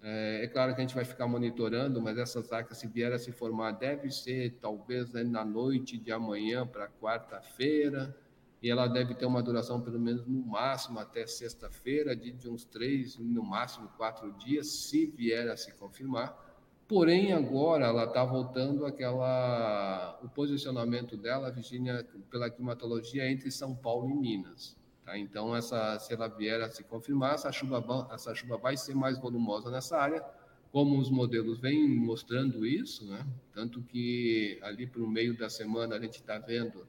É, 0.00 0.44
é, 0.44 0.46
claro 0.46 0.74
que 0.74 0.80
a 0.80 0.84
gente 0.84 0.94
vai 0.94 1.04
ficar 1.04 1.26
monitorando, 1.26 2.00
mas 2.00 2.16
essa 2.16 2.40
zaca, 2.40 2.74
se 2.74 2.86
vier 2.86 3.12
a 3.12 3.18
se 3.18 3.30
formar, 3.30 3.72
deve 3.72 4.10
ser 4.10 4.56
talvez 4.58 5.12
né, 5.12 5.22
na 5.24 5.44
noite 5.44 5.98
de 5.98 6.10
amanhã 6.10 6.66
para 6.66 6.88
quarta-feira, 6.88 8.16
e 8.62 8.70
ela 8.70 8.88
deve 8.88 9.14
ter 9.14 9.26
uma 9.26 9.42
duração 9.42 9.80
pelo 9.80 10.00
menos 10.00 10.26
no 10.26 10.44
máximo 10.44 10.98
até 10.98 11.26
sexta-feira, 11.26 12.16
de, 12.16 12.32
de 12.32 12.48
uns 12.48 12.64
três, 12.64 13.16
no 13.16 13.42
máximo 13.42 13.88
quatro 13.96 14.32
dias, 14.32 14.66
se 14.66 15.06
vier 15.06 15.48
a 15.48 15.56
se 15.56 15.72
confirmar. 15.74 16.46
Porém, 16.88 17.32
agora 17.32 17.86
ela 17.86 18.04
está 18.04 18.24
voltando 18.24 18.86
aquela 18.86 20.18
o 20.22 20.28
posicionamento 20.28 21.16
dela, 21.16 21.52
Virginia, 21.52 22.04
pela 22.30 22.50
climatologia 22.50 23.30
entre 23.30 23.50
São 23.50 23.76
Paulo 23.76 24.10
e 24.10 24.14
Minas. 24.14 24.76
Tá? 25.04 25.16
Então, 25.16 25.54
essa, 25.54 25.98
se 25.98 26.14
ela 26.14 26.28
vier 26.28 26.60
a 26.62 26.68
se 26.68 26.82
confirmar, 26.84 27.34
essa 27.34 27.52
chuva, 27.52 28.08
essa 28.10 28.34
chuva 28.34 28.56
vai 28.56 28.76
ser 28.76 28.94
mais 28.94 29.18
volumosa 29.18 29.70
nessa 29.70 29.98
área, 29.98 30.24
como 30.72 30.98
os 30.98 31.10
modelos 31.10 31.60
vêm 31.60 31.88
mostrando 31.88 32.66
isso, 32.66 33.06
né? 33.06 33.26
Tanto 33.54 33.82
que 33.82 34.58
ali 34.62 34.86
para 34.86 35.02
o 35.02 35.08
meio 35.08 35.36
da 35.36 35.48
semana 35.48 35.96
a 35.96 36.00
gente 36.00 36.16
está 36.16 36.38
vendo 36.38 36.86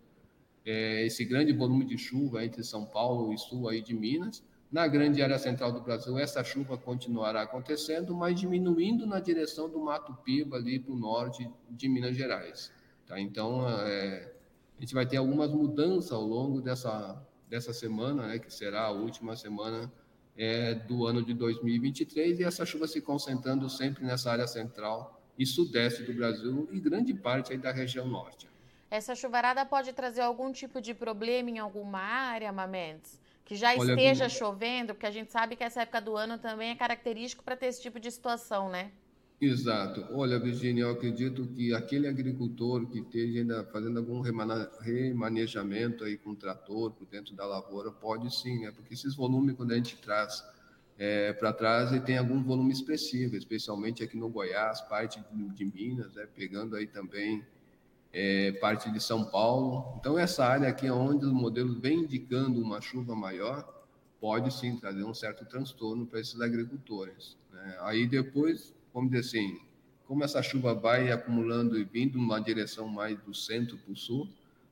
é, 0.66 1.06
esse 1.06 1.25
grande 1.25 1.51
volume 1.54 1.86
de 1.86 1.98
chuva 1.98 2.44
entre 2.44 2.63
São 2.63 2.86
Paulo 2.86 3.34
e 3.34 3.38
sul 3.38 3.70
aí 3.70 3.82
de 3.82 3.94
Minas. 3.94 4.44
Na 4.72 4.88
grande 4.88 5.22
área 5.22 5.39
central 5.39 5.72
do 5.72 5.82
Brasil, 5.82 6.18
essa 6.20 6.44
chuva 6.44 6.78
continuará 6.78 7.42
acontecendo, 7.42 8.16
mas 8.16 8.39
diminuindo 8.39 9.08
na 9.08 9.20
direção 9.20 9.68
do 9.68 9.80
Mato 9.80 10.13
Piba, 10.24 10.58
ali 10.58 10.80
para 10.80 10.94
o 10.94 10.96
norte 10.96 11.50
de 11.72 11.89
Minas 11.89 12.16
Gerais. 12.16 12.72
Tá? 13.08 13.20
Então, 13.20 13.68
é, 13.68 14.32
a 14.78 14.82
gente 14.82 14.94
vai 14.94 15.08
ter 15.08 15.18
algumas 15.18 15.51
mudanças 15.51 16.12
ao 16.12 16.24
longo 16.24 16.62
dessa, 16.62 17.20
dessa 17.50 17.74
semana, 17.74 18.28
né, 18.28 18.39
que 18.39 18.54
será 18.54 18.84
a 18.84 18.92
última 18.92 19.36
semana 19.36 19.92
é, 20.38 20.75
do 20.75 21.06
ano 21.06 21.25
de 21.25 21.34
2023, 21.34 22.39
e 22.39 22.44
essa 22.44 22.66
chuva 22.66 22.88
se 22.88 23.01
concentrando 23.01 23.68
sempre 23.70 24.06
nessa 24.06 24.32
área 24.32 24.46
central 24.46 25.20
e 25.38 25.46
sudeste 25.46 26.04
do 26.04 26.13
Brasil 26.13 26.70
e 26.72 26.80
grande 26.80 27.13
parte 27.13 27.51
aí 27.51 27.58
da 27.58 27.72
região 27.72 28.08
norte. 28.08 28.48
Essa 28.91 29.13
chuvarada 29.13 29.63
pode 29.65 29.93
trazer 29.93 30.22
algum 30.22 30.51
tipo 30.51 30.81
de 30.81 30.93
problema 30.93 31.50
em 31.50 31.60
alguma 31.60 32.00
área, 32.00 32.51
Mamedes? 32.51 33.19
Que 33.46 33.55
já 33.55 33.75
Olha, 33.75 33.91
esteja 33.91 34.27
chovendo, 34.27 34.93
porque 34.93 35.05
a 35.05 35.12
gente 35.12 35.31
sabe 35.31 35.55
que 35.55 35.63
essa 35.63 35.81
época 35.81 36.01
do 36.01 36.15
ano 36.15 36.38
também 36.38 36.72
é 36.72 36.75
característico 36.75 37.43
para 37.43 37.55
ter 37.55 37.67
esse 37.67 37.81
tipo 37.81 38.00
de 38.00 38.10
situação, 38.10 38.69
né? 38.69 38.91
Exato. 39.41 40.05
Olha, 40.12 40.38
Virginia, 40.38 40.84
eu 40.84 40.91
acredito 40.91 41.48
que 41.48 41.74
aquele 41.74 42.08
agricultor 42.08 42.86
que 42.88 43.00
esteja 43.00 43.39
ainda 43.39 43.63
fazendo 43.65 43.98
algum 43.98 44.22
remanejamento 44.22 46.03
aí 46.03 46.17
com 46.17 46.36
trator 46.36 46.91
por 46.91 47.08
dentro 47.08 47.34
da 47.36 47.46
lavoura, 47.46 47.91
pode 47.91 48.36
sim, 48.36 48.60
né? 48.60 48.72
Porque 48.72 48.93
esses 48.93 49.15
volumes, 49.15 49.55
quando 49.55 49.72
a 49.72 49.75
gente 49.75 49.96
traz 49.98 50.43
é, 50.98 51.31
para 51.31 51.53
trás, 51.53 51.91
ele 51.91 52.01
tem 52.01 52.17
algum 52.17 52.43
volume 52.43 52.74
expressivo, 52.74 53.38
especialmente 53.38 54.03
aqui 54.03 54.17
no 54.17 54.29
Goiás, 54.29 54.81
parte 54.81 55.24
de, 55.31 55.50
de 55.50 55.65
Minas, 55.65 56.13
né? 56.13 56.27
pegando 56.36 56.75
aí 56.75 56.86
também 56.86 57.41
é, 58.12 58.51
parte 58.54 58.92
de 58.92 59.00
São 59.00 59.25
Paulo. 59.25 59.96
Então, 60.00 60.18
essa 60.18 60.46
área 60.46 60.68
aqui, 60.68 60.88
é 60.88 60.92
onde 60.92 61.25
o 61.25 61.34
modelo 61.34 61.80
vem 61.80 62.00
indicando 62.00 62.62
uma 62.62 62.82
chuva 62.82 63.16
maior, 63.16 63.68
pode 64.20 64.54
sim 64.54 64.75
trazer 64.78 65.04
um 65.04 65.13
certo 65.13 65.46
transtorno 65.46 66.06
para 66.06 66.20
esses 66.20 66.39
agricultores. 66.42 67.38
Né? 67.51 67.78
Aí 67.82 68.08
depois, 68.08 68.74
vamos 68.94 69.12
dizer 69.12 69.28
assim, 69.28 69.60
como 70.06 70.24
essa 70.24 70.42
chuva 70.42 70.74
vai 70.74 71.12
acumulando 71.12 71.78
e 71.78 71.84
vindo 71.84 72.18
numa 72.18 72.39
direção 72.39 72.88
mais 72.88 73.18
do 73.22 73.34
centro 73.34 73.78
para 73.78 73.94
o 73.94 73.96
sul, 73.96 74.28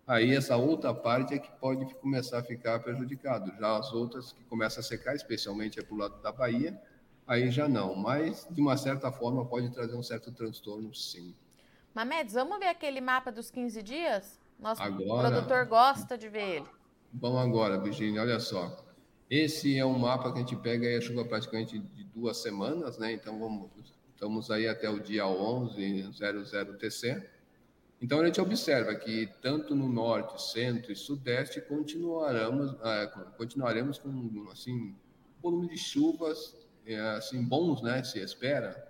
aí 0.05 0.33
essa 0.33 0.57
outra 0.57 0.93
parte 0.93 1.33
é 1.33 1.37
que 1.37 1.51
pode 1.59 1.93
começar 1.95 2.39
a 2.39 2.43
ficar 2.43 2.79
prejudicado. 2.79 3.53
Já 3.57 3.77
as 3.77 3.93
outras 3.93 4.33
que 4.33 4.43
começam 4.45 4.79
a 4.81 4.83
secar, 4.83 5.15
especialmente 5.15 5.79
é 5.79 5.83
para 5.83 5.93
o 5.93 5.97
lado 5.97 6.21
da 6.21 6.31
Bahia, 6.31 6.79
aí 7.25 7.51
já 7.51 7.67
não. 7.67 7.95
Mas, 7.95 8.47
de 8.49 8.59
uma 8.59 8.75
certa 8.77 9.11
forma, 9.11 9.45
pode 9.45 9.69
trazer 9.69 9.95
um 9.95 10.03
certo 10.03 10.31
transtorno, 10.31 10.93
sim. 10.93 11.35
Mamedes, 11.93 12.33
vamos 12.33 12.59
ver 12.59 12.67
aquele 12.67 13.01
mapa 13.01 13.31
dos 13.31 13.49
15 13.49 13.81
dias? 13.81 14.39
Nosso 14.59 14.81
agora, 14.81 15.29
produtor 15.29 15.65
gosta 15.65 16.17
de 16.17 16.29
ver 16.29 16.57
ele. 16.57 16.65
Vamos 17.13 17.39
agora, 17.39 17.79
Virginia, 17.79 18.21
olha 18.21 18.39
só. 18.39 18.85
Esse 19.29 19.77
é 19.77 19.85
um 19.85 19.97
mapa 19.97 20.31
que 20.31 20.37
a 20.37 20.41
gente 20.41 20.55
pega 20.55 20.87
aí 20.87 20.95
a 20.95 21.01
chuva 21.01 21.25
praticamente 21.25 21.77
de 21.77 22.03
duas 22.05 22.37
semanas, 22.37 22.97
né? 22.97 23.11
Então, 23.11 23.37
vamos, 23.39 23.69
estamos 24.13 24.49
aí 24.49 24.67
até 24.67 24.89
o 24.89 24.99
dia 24.99 25.27
11, 25.27 26.11
00 26.13 26.77
TC. 26.77 27.23
Então, 28.01 28.21
a 28.21 28.25
gente 28.25 28.39
observa 28.39 28.95
que 28.95 29.27
tanto 29.41 29.75
no 29.75 29.89
norte, 29.89 30.41
centro 30.41 30.91
e 30.91 30.95
sudeste 30.95 31.59
continuaremos, 31.61 32.75
é, 32.83 33.07
continuaremos 33.37 33.97
com, 33.97 34.47
assim, 34.51 34.95
volume 35.41 35.67
de 35.67 35.77
chuvas, 35.77 36.55
é, 36.85 36.97
assim, 36.97 37.43
bons, 37.43 37.81
né? 37.81 38.03
Se 38.03 38.19
espera. 38.19 38.87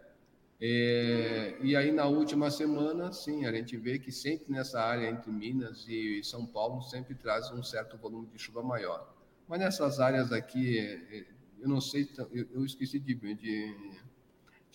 É, 0.60 1.58
e 1.62 1.76
aí, 1.76 1.92
na 1.92 2.06
última 2.06 2.50
semana, 2.50 3.12
sim, 3.14 3.46
a 3.46 3.52
gente 3.52 3.78
vê 3.78 4.00
que 4.00 4.12
sempre 4.12 4.52
nessa 4.52 4.82
área 4.82 5.10
entre 5.10 5.32
Minas 5.32 5.86
e 5.88 6.24
São 6.24 6.46
Paulo 6.46 6.82
sempre 6.82 7.14
traz 7.14 7.52
um 7.52 7.62
certo 7.62 7.98
volume 7.98 8.28
de 8.28 8.40
chuva 8.40 8.64
maior. 8.64 9.14
Mas 9.48 9.60
nessas 9.60 10.00
áreas 10.00 10.32
aqui, 10.32 10.80
é, 10.80 11.26
eu 11.60 11.68
não 11.68 11.80
sei, 11.80 12.10
eu 12.52 12.66
esqueci 12.66 13.00
de, 13.00 13.14
de 13.16 13.98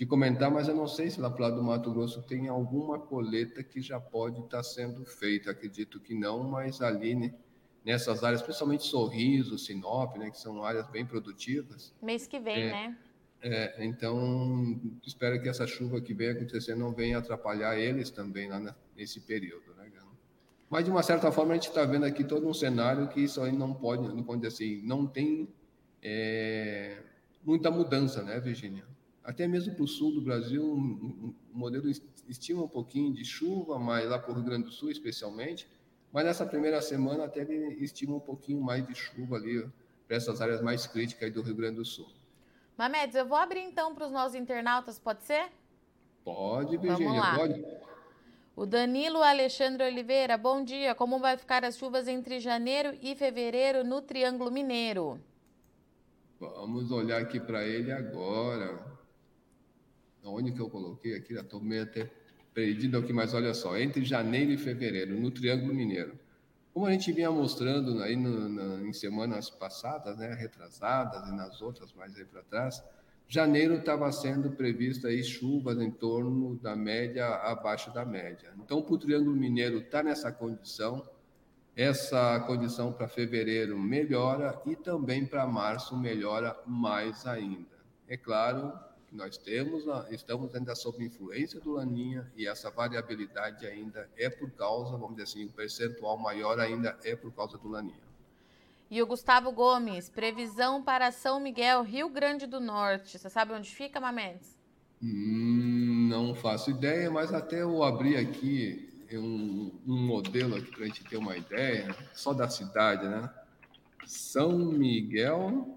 de 0.02 0.06
comentar, 0.06 0.50
mas 0.50 0.66
eu 0.66 0.74
não 0.74 0.88
sei 0.88 1.10
se 1.10 1.20
lá 1.20 1.30
para 1.30 1.50
do 1.50 1.62
Mato 1.62 1.92
Grosso 1.92 2.22
tem 2.22 2.48
alguma 2.48 2.98
coleta 2.98 3.62
que 3.62 3.80
já 3.80 4.00
pode 4.00 4.40
estar 4.40 4.56
tá 4.58 4.62
sendo 4.64 5.04
feita. 5.04 5.52
Acredito 5.52 6.00
que 6.00 6.12
não, 6.12 6.42
mas 6.42 6.80
ali 6.80 7.14
né, 7.14 7.32
nessas 7.84 8.24
áreas, 8.24 8.42
principalmente 8.42 8.84
Sorriso, 8.84 9.56
Sinop, 9.56 10.16
né, 10.16 10.30
que 10.30 10.38
são 10.38 10.64
áreas 10.64 10.88
bem 10.88 11.06
produtivas. 11.06 11.94
Mês 12.02 12.26
que 12.26 12.40
vem, 12.40 12.64
é, 12.64 12.72
né? 12.72 12.98
É, 13.42 13.84
então, 13.84 14.80
espero 15.04 15.42
que 15.42 15.48
essa 15.48 15.66
chuva 15.66 16.00
que 16.00 16.14
vem 16.14 16.28
acontecer 16.28 16.76
não 16.76 16.92
venha 16.92 17.18
atrapalhar 17.18 17.76
eles 17.76 18.08
também 18.10 18.48
lá 18.48 18.74
nesse 18.96 19.20
período, 19.20 19.74
né? 19.74 19.90
Mas 20.70 20.86
de 20.86 20.90
uma 20.90 21.02
certa 21.02 21.30
forma 21.30 21.52
a 21.52 21.54
gente 21.54 21.68
está 21.68 21.84
vendo 21.84 22.06
aqui 22.06 22.24
todo 22.24 22.48
um 22.48 22.54
cenário 22.54 23.06
que 23.08 23.20
isso 23.20 23.42
aí 23.42 23.52
não 23.52 23.74
pode, 23.74 24.08
não 24.08 24.22
pode 24.22 24.46
assim, 24.46 24.80
não 24.82 25.06
tem 25.06 25.46
é, 26.02 26.96
muita 27.44 27.70
mudança, 27.70 28.22
né, 28.22 28.40
Virginia? 28.40 28.86
até 29.24 29.46
mesmo 29.46 29.74
para 29.74 29.84
o 29.84 29.88
sul 29.88 30.12
do 30.12 30.20
Brasil, 30.20 30.62
o 30.62 31.34
modelo 31.52 31.88
estima 32.28 32.62
um 32.62 32.68
pouquinho 32.68 33.12
de 33.12 33.24
chuva, 33.24 33.78
mas 33.78 34.08
lá 34.08 34.18
para 34.18 34.32
o 34.32 34.34
Rio 34.34 34.44
Grande 34.44 34.64
do 34.64 34.72
Sul 34.72 34.90
especialmente, 34.90 35.68
mas 36.12 36.24
nessa 36.24 36.44
primeira 36.44 36.80
semana 36.82 37.24
até 37.24 37.40
ele 37.40 37.84
estima 37.84 38.16
um 38.16 38.20
pouquinho 38.20 38.60
mais 38.60 38.86
de 38.86 38.94
chuva 38.94 39.36
ali 39.36 39.66
para 40.06 40.16
essas 40.16 40.40
áreas 40.40 40.60
mais 40.60 40.86
críticas 40.86 41.32
do 41.32 41.42
Rio 41.42 41.54
Grande 41.54 41.76
do 41.76 41.84
Sul. 41.84 42.08
Mamedes, 42.76 43.14
eu 43.14 43.26
vou 43.26 43.36
abrir 43.36 43.60
então 43.60 43.94
para 43.94 44.06
os 44.06 44.12
nossos 44.12 44.34
internautas, 44.34 44.98
pode 44.98 45.22
ser? 45.24 45.50
Pode, 46.24 46.76
Virginia, 46.76 47.34
pode. 47.34 47.64
O 48.54 48.66
Danilo 48.66 49.22
Alexandre 49.22 49.86
Oliveira, 49.86 50.36
bom 50.36 50.62
dia. 50.62 50.94
Como 50.94 51.18
vai 51.18 51.36
ficar 51.36 51.64
as 51.64 51.76
chuvas 51.76 52.06
entre 52.06 52.38
janeiro 52.38 52.96
e 53.00 53.14
fevereiro 53.14 53.82
no 53.82 54.02
Triângulo 54.02 54.50
Mineiro? 54.50 55.20
Vamos 56.38 56.90
olhar 56.90 57.20
aqui 57.20 57.40
para 57.40 57.64
ele 57.64 57.92
agora 57.92 58.92
onde 60.24 60.52
que 60.52 60.60
eu 60.60 60.70
coloquei 60.70 61.14
aqui, 61.14 61.34
já 61.34 61.40
estou 61.40 61.60
meio 61.60 61.82
até 61.82 62.10
perdido 62.54 62.98
aqui, 62.98 63.12
mas 63.12 63.34
olha 63.34 63.54
só, 63.54 63.76
entre 63.78 64.04
janeiro 64.04 64.52
e 64.52 64.56
fevereiro, 64.56 65.18
no 65.18 65.30
Triângulo 65.30 65.74
Mineiro. 65.74 66.18
Como 66.72 66.86
a 66.86 66.92
gente 66.92 67.12
vinha 67.12 67.30
mostrando 67.30 68.02
aí 68.02 68.16
no, 68.16 68.86
em 68.86 68.92
semanas 68.92 69.50
passadas, 69.50 70.16
né, 70.16 70.34
retrasadas 70.34 71.28
e 71.28 71.32
nas 71.32 71.60
outras 71.60 71.92
mais 71.92 72.16
aí 72.16 72.24
para 72.24 72.42
trás, 72.42 72.82
janeiro 73.28 73.74
estava 73.74 74.10
sendo 74.10 74.50
previsto 74.50 75.06
aí 75.06 75.22
chuvas 75.22 75.78
em 75.78 75.90
torno 75.90 76.56
da 76.56 76.74
média 76.74 77.26
abaixo 77.26 77.92
da 77.92 78.04
média. 78.04 78.52
Então, 78.58 78.82
para 78.82 78.94
o 78.94 78.98
Triângulo 78.98 79.36
Mineiro 79.36 79.78
está 79.78 80.02
nessa 80.02 80.32
condição, 80.32 81.06
essa 81.76 82.40
condição 82.40 82.92
para 82.92 83.08
fevereiro 83.08 83.78
melhora 83.78 84.60
e 84.66 84.76
também 84.76 85.24
para 85.24 85.46
março 85.46 85.96
melhora 85.96 86.54
mais 86.66 87.26
ainda. 87.26 87.76
É 88.08 88.16
claro, 88.16 88.72
nós 89.12 89.36
temos, 89.36 89.84
estamos 90.10 90.54
ainda 90.54 90.74
sob 90.74 91.04
influência 91.04 91.60
do 91.60 91.72
Laninha 91.72 92.32
e 92.34 92.46
essa 92.46 92.70
variabilidade 92.70 93.66
ainda 93.66 94.08
é 94.16 94.30
por 94.30 94.50
causa, 94.52 94.92
vamos 94.92 95.16
dizer 95.16 95.24
assim, 95.24 95.44
o 95.44 95.52
percentual 95.52 96.16
maior 96.16 96.58
ainda 96.58 96.98
é 97.04 97.14
por 97.14 97.30
causa 97.32 97.58
do 97.58 97.68
Laninha. 97.68 98.12
E 98.90 99.00
o 99.02 99.06
Gustavo 99.06 99.52
Gomes, 99.52 100.08
previsão 100.08 100.82
para 100.82 101.10
São 101.12 101.40
Miguel, 101.40 101.82
Rio 101.82 102.08
Grande 102.08 102.46
do 102.46 102.60
Norte. 102.60 103.18
Você 103.18 103.30
sabe 103.30 103.52
onde 103.52 103.70
fica, 103.70 104.00
Mamedes? 104.00 104.58
Hum, 105.02 106.08
não 106.10 106.34
faço 106.34 106.70
ideia, 106.70 107.10
mas 107.10 107.32
até 107.32 107.62
eu 107.62 107.82
abri 107.82 108.16
aqui 108.16 109.06
um, 109.12 109.72
um 109.86 110.06
modelo 110.06 110.56
aqui 110.56 110.70
para 110.70 110.84
a 110.84 110.86
gente 110.86 111.04
ter 111.04 111.16
uma 111.16 111.36
ideia, 111.36 111.94
só 112.14 112.32
da 112.32 112.48
cidade, 112.48 113.08
né? 113.08 113.30
São 114.06 114.58
Miguel 114.58 115.76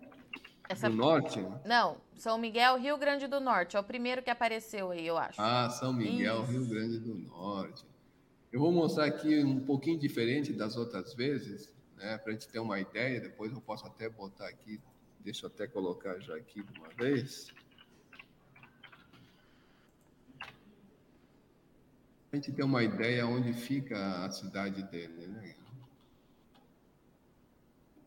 Essa... 0.68 0.90
do 0.90 0.96
Norte? 0.96 1.46
Não, 1.66 1.98
são 2.16 2.38
Miguel, 2.38 2.78
Rio 2.78 2.98
Grande 2.98 3.28
do 3.28 3.40
Norte. 3.40 3.76
É 3.76 3.80
o 3.80 3.84
primeiro 3.84 4.22
que 4.24 4.30
apareceu 4.30 4.92
aí, 4.92 5.06
eu 5.06 5.18
acho. 5.18 5.40
Ah, 5.42 5.70
São 5.70 5.94
Miguel, 5.94 6.44
Isso. 6.44 6.52
Rio 6.52 6.66
Grande 6.68 7.00
do 7.00 7.16
Norte. 7.16 7.86
Eu 8.52 8.60
vou 8.60 8.72
mostrar 8.72 9.06
aqui 9.06 9.44
um 9.44 9.60
pouquinho 9.60 10.00
diferente 10.00 10.54
das 10.54 10.78
outras 10.78 11.14
vezes, 11.14 11.72
né, 11.98 12.18
para 12.18 12.32
a 12.32 12.34
gente 12.34 12.48
ter 12.48 12.60
uma 12.60 12.80
ideia. 12.80 13.20
Depois 13.20 13.52
eu 13.52 13.62
posso 13.62 13.86
até 13.86 14.10
botar 14.10 14.48
aqui, 14.48 14.80
deixa 15.20 15.46
eu 15.46 15.50
até 15.50 15.68
colocar 15.68 16.20
já 16.20 16.36
aqui 16.36 16.64
de 16.64 16.80
uma 16.80 16.90
vez. 16.90 17.48
A 22.32 22.36
gente 22.36 22.52
ter 22.52 22.64
uma 22.64 22.84
ideia 22.84 23.26
onde 23.26 23.54
fica 23.54 24.26
a 24.26 24.32
cidade 24.32 24.84
dele, 24.84 25.28
né? 25.28 25.56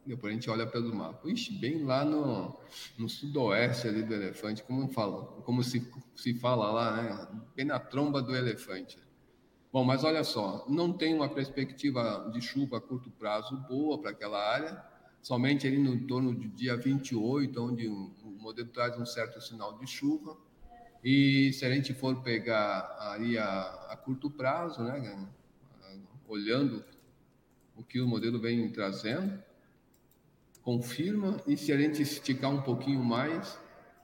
Depois 0.08 0.32
a 0.32 0.34
gente 0.34 0.48
olha 0.48 0.66
pelo 0.66 0.94
mapa. 0.94 1.28
Ixi, 1.30 1.52
bem 1.52 1.84
lá 1.84 2.02
no, 2.02 2.58
no 2.96 3.10
sudoeste 3.10 3.86
ali 3.86 4.02
do 4.02 4.14
elefante, 4.14 4.62
como, 4.62 4.88
fala, 4.88 5.22
como 5.42 5.62
se, 5.62 5.86
se 6.16 6.32
fala 6.32 6.70
lá, 6.70 7.02
né? 7.02 7.28
bem 7.54 7.66
na 7.66 7.78
tromba 7.78 8.22
do 8.22 8.34
elefante. 8.34 8.98
Bom, 9.70 9.84
mas 9.84 10.04
olha 10.04 10.24
só, 10.24 10.64
não 10.66 10.94
tem 10.94 11.14
uma 11.14 11.28
perspectiva 11.28 12.30
de 12.32 12.40
chuva 12.40 12.78
a 12.78 12.80
curto 12.80 13.10
prazo 13.10 13.54
boa 13.68 14.00
para 14.00 14.12
aquela 14.12 14.42
área, 14.42 14.82
somente 15.20 15.66
ali 15.66 15.76
no 15.76 16.06
torno 16.06 16.32
do 16.32 16.48
dia 16.48 16.74
28, 16.74 17.62
onde 17.62 17.86
o, 17.86 18.10
modelo 18.40 18.68
traz 18.68 18.98
um 18.98 19.04
certo 19.04 19.42
sinal 19.42 19.76
de 19.78 19.86
chuva. 19.86 20.38
E 21.04 21.52
se 21.52 21.66
a 21.66 21.70
gente 21.70 21.92
for 21.92 22.22
pegar 22.22 22.96
aí 22.98 23.36
a, 23.36 23.60
a 23.90 23.96
curto 23.96 24.30
prazo, 24.30 24.82
né, 24.82 25.28
olhando 26.26 26.82
o 27.76 27.84
que 27.84 28.00
o 28.00 28.08
modelo 28.08 28.40
vem 28.40 28.70
trazendo, 28.70 29.42
confirma, 30.68 31.40
e 31.46 31.56
se 31.56 31.72
a 31.72 31.78
gente 31.78 32.02
esticar 32.02 32.50
um 32.50 32.60
pouquinho 32.60 33.02
mais, 33.02 33.58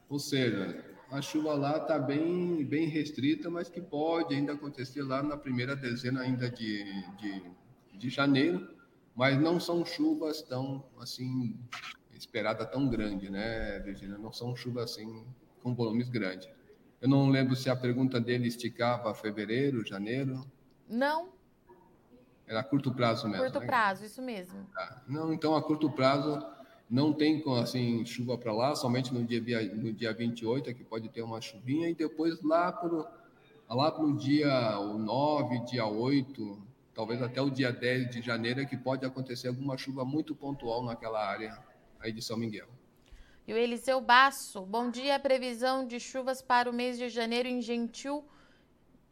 ou 0.09 0.19
seja, 0.19 0.83
a 1.11 1.21
chuva 1.21 1.53
lá 1.53 1.77
está 1.77 1.99
bem, 1.99 2.65
bem 2.65 2.89
restrita, 2.89 3.51
mas 3.51 3.69
que 3.69 3.83
pode 3.83 4.35
ainda 4.35 4.55
acontecer 4.55 5.03
lá 5.03 5.23
na 5.23 5.37
primeira 5.37 5.77
dezena 5.77 6.23
ainda 6.23 6.49
de, 6.49 6.83
de, 7.19 7.43
de 7.99 8.09
janeiro, 8.09 8.67
mas 9.15 9.39
não 9.39 9.61
são 9.61 9.85
chuvas 9.85 10.41
tão, 10.41 10.83
assim, 10.99 11.55
esperada 12.15 12.65
tão 12.65 12.89
grande, 12.89 13.29
né, 13.29 13.79
Virginia? 13.81 14.17
Não 14.17 14.33
são 14.33 14.57
chuvas, 14.57 14.93
assim, 14.93 15.23
com 15.63 15.75
volumes 15.75 16.09
grandes. 16.09 16.49
Eu 16.99 17.11
não 17.11 17.29
lembro 17.29 17.55
se 17.55 17.69
a 17.69 17.77
pergunta 17.77 18.19
dele 18.19 18.49
esticava 18.49 19.15
fevereiro, 19.15 19.87
janeiro. 19.87 20.51
Não, 20.89 21.34
era 22.47 22.61
a 22.61 22.65
curto 22.65 22.93
prazo 22.93 23.29
mesmo. 23.29 23.43
Curto 23.43 23.61
né? 23.61 23.67
prazo, 23.67 24.05
isso 24.05 24.21
mesmo. 24.23 24.67
Tá. 24.75 25.03
Não, 25.09 25.33
então 25.33 25.57
a 25.57 25.63
curto 25.63 25.91
prazo 25.91 26.45
não 26.89 27.13
tem 27.13 27.43
assim 27.61 28.05
chuva 28.05 28.37
para 28.37 28.53
lá, 28.53 28.75
somente 28.75 29.13
no 29.13 29.25
dia 29.25 29.41
no 29.75 29.93
dia 29.93 30.13
28 30.13 30.71
é 30.71 30.75
que 30.75 30.85
pode 30.85 31.09
ter 31.09 31.23
uma 31.23 31.41
chuvinha 31.41 31.89
e 31.89 31.95
depois 31.95 32.43
lá 32.43 32.71
pro 32.71 33.07
lá 33.69 33.91
pro 33.91 34.15
dia 34.15 34.79
o 34.79 34.99
9, 34.99 35.61
dia 35.61 35.87
8, 35.87 36.59
talvez 36.95 37.23
até 37.23 37.41
o 37.41 37.51
dia 37.51 37.73
10 37.73 38.11
de 38.11 38.23
janeiro 38.23 38.61
é 38.61 38.65
que 38.65 38.77
pode 38.77 39.05
acontecer 39.05 39.49
alguma 39.49 39.77
chuva 39.77 40.05
muito 40.05 40.35
pontual 40.35 40.85
naquela 40.85 41.27
área 41.27 41.59
aí 41.99 42.13
de 42.13 42.23
São 42.23 42.37
Miguel. 42.37 42.69
E 43.47 43.53
o 43.53 43.57
Eliseu 43.57 44.01
Basso, 44.01 44.63
bom 44.63 44.91
dia, 44.91 45.19
previsão 45.19 45.87
de 45.87 45.99
chuvas 46.01 46.41
para 46.41 46.71
o 46.71 46.73
mês 46.73 46.97
de 46.97 47.09
janeiro 47.09 47.49
em 47.49 47.61
Gentil, 47.61 48.25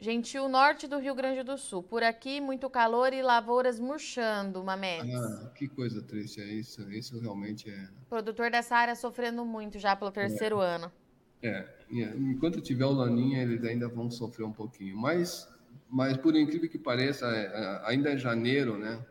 Gentil 0.02 0.49
Norte 0.49 0.88
do 0.88 0.99
Rio 0.99 1.14
Grande 1.14 1.44
do 1.44 1.56
Sul. 1.56 1.80
Por 1.80 2.02
aqui, 2.02 2.40
muito 2.40 2.68
calor 2.68 3.12
e 3.12 3.23
lavouras 3.23 3.78
murchando, 3.78 4.64
Mamedes. 4.64 5.14
Ah, 5.14 5.52
que 5.54 5.68
coisa 5.68 6.02
triste 6.02 6.40
é 6.40 6.44
isso. 6.44 6.90
Isso 6.90 7.21
realmente 7.21 7.71
é. 7.71 7.85
O 8.06 8.09
produtor 8.09 8.50
dessa 8.50 8.75
área 8.75 8.97
sofrendo 8.97 9.44
muito 9.44 9.78
já 9.78 9.94
pelo 9.94 10.11
terceiro 10.11 10.61
é. 10.61 10.75
ano. 10.75 10.92
É, 11.40 11.68
enquanto 11.88 12.61
tiver 12.61 12.85
o 12.85 12.90
Laninha, 12.90 13.42
eles 13.42 13.62
ainda 13.62 13.87
vão 13.87 14.11
sofrer 14.11 14.42
um 14.42 14.52
pouquinho. 14.52 14.97
Mas, 14.97 15.49
mas 15.88 16.16
por 16.16 16.35
incrível 16.35 16.68
que 16.68 16.78
pareça, 16.78 17.26
é, 17.28 17.44
é, 17.44 17.82
ainda 17.85 18.11
é 18.11 18.18
janeiro, 18.18 18.76
né? 18.76 19.06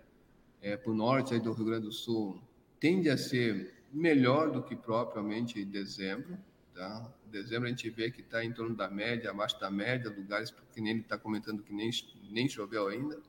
É, 0.62 0.76
para 0.76 0.92
o 0.92 0.94
norte 0.94 1.34
aí 1.34 1.40
do 1.40 1.54
Rio 1.54 1.68
Grande 1.68 1.86
do 1.86 1.94
Sul, 1.94 2.38
tende 2.82 3.10
a 3.10 3.18
ser 3.18 3.76
melhor 3.94 4.52
do 4.52 4.62
que 4.62 4.76
propriamente 4.76 5.64
dezembro 5.64 6.38
Tá? 6.74 7.12
Dezembro 7.26 7.68
a 7.68 7.70
gente 7.70 7.90
vê 7.90 8.10
que 8.10 8.22
está 8.22 8.44
em 8.44 8.54
torno 8.54 8.76
da 8.76 8.90
média, 8.90 9.30
abaixo 9.30 9.60
da 9.60 9.70
média, 9.70 10.10
lugares 10.10 10.54
que 10.74 10.82
nem 10.82 10.94
ele 10.94 11.02
está 11.02 11.18
comentando 11.18 11.62
que 11.62 11.74
nem, 11.74 11.90
nem 12.30 12.48
choveu 12.48 12.88
ainda. 12.88 13.20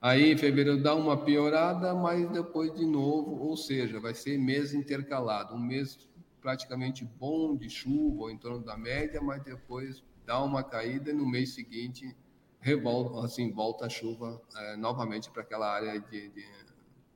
Aí 0.00 0.32
em 0.32 0.36
fevereiro 0.36 0.82
dá 0.82 0.94
uma 0.94 1.16
piorada, 1.16 1.94
mas 1.94 2.28
depois 2.30 2.74
de 2.74 2.86
novo, 2.86 3.38
ou 3.46 3.56
seja, 3.56 4.00
vai 4.00 4.14
ser 4.14 4.38
mês 4.38 4.72
intercalado, 4.72 5.54
um 5.54 5.58
mês 5.58 6.08
praticamente 6.40 7.04
bom 7.04 7.54
de 7.54 7.68
chuva, 7.68 8.22
ou 8.22 8.30
em 8.30 8.38
torno 8.38 8.60
da 8.60 8.78
média, 8.78 9.20
mas 9.20 9.42
depois 9.42 10.02
dá 10.24 10.42
uma 10.42 10.64
caída 10.64 11.10
e 11.10 11.12
no 11.12 11.28
mês 11.28 11.50
seguinte 11.54 12.16
revolta, 12.60 13.26
assim, 13.26 13.52
volta 13.52 13.86
a 13.86 13.88
chuva 13.88 14.40
é, 14.56 14.76
novamente 14.76 15.30
para 15.30 15.42
aquela 15.42 15.70
área 15.70 16.00
de, 16.00 16.28
de, 16.30 16.46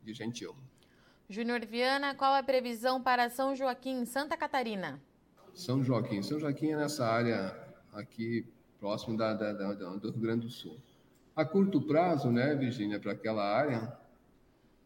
de 0.03 0.13
Gentil. 0.13 0.55
Júnior 1.29 1.65
Viana, 1.65 2.15
qual 2.15 2.35
a 2.35 2.43
previsão 2.43 3.03
para 3.03 3.31
São 3.31 3.55
Joaquim, 3.55 4.05
Santa 4.05 4.37
Catarina? 4.37 5.01
São 5.55 5.83
Joaquim. 5.83 6.23
São 6.23 6.39
Joaquim 6.39 6.73
é 6.73 6.77
nessa 6.77 7.07
área 7.07 7.57
aqui 7.93 8.47
próximo 8.79 9.17
da, 9.17 9.33
da, 9.35 9.53
da, 9.53 9.73
do 9.73 10.11
Rio 10.11 10.21
Grande 10.21 10.47
do 10.47 10.53
Sul. 10.53 10.77
A 11.35 11.45
curto 11.45 11.81
prazo, 11.81 12.31
né, 12.31 12.55
Virgínia, 12.55 13.01
para 13.01 13.13
aquela 13.13 13.45
área, 13.45 13.97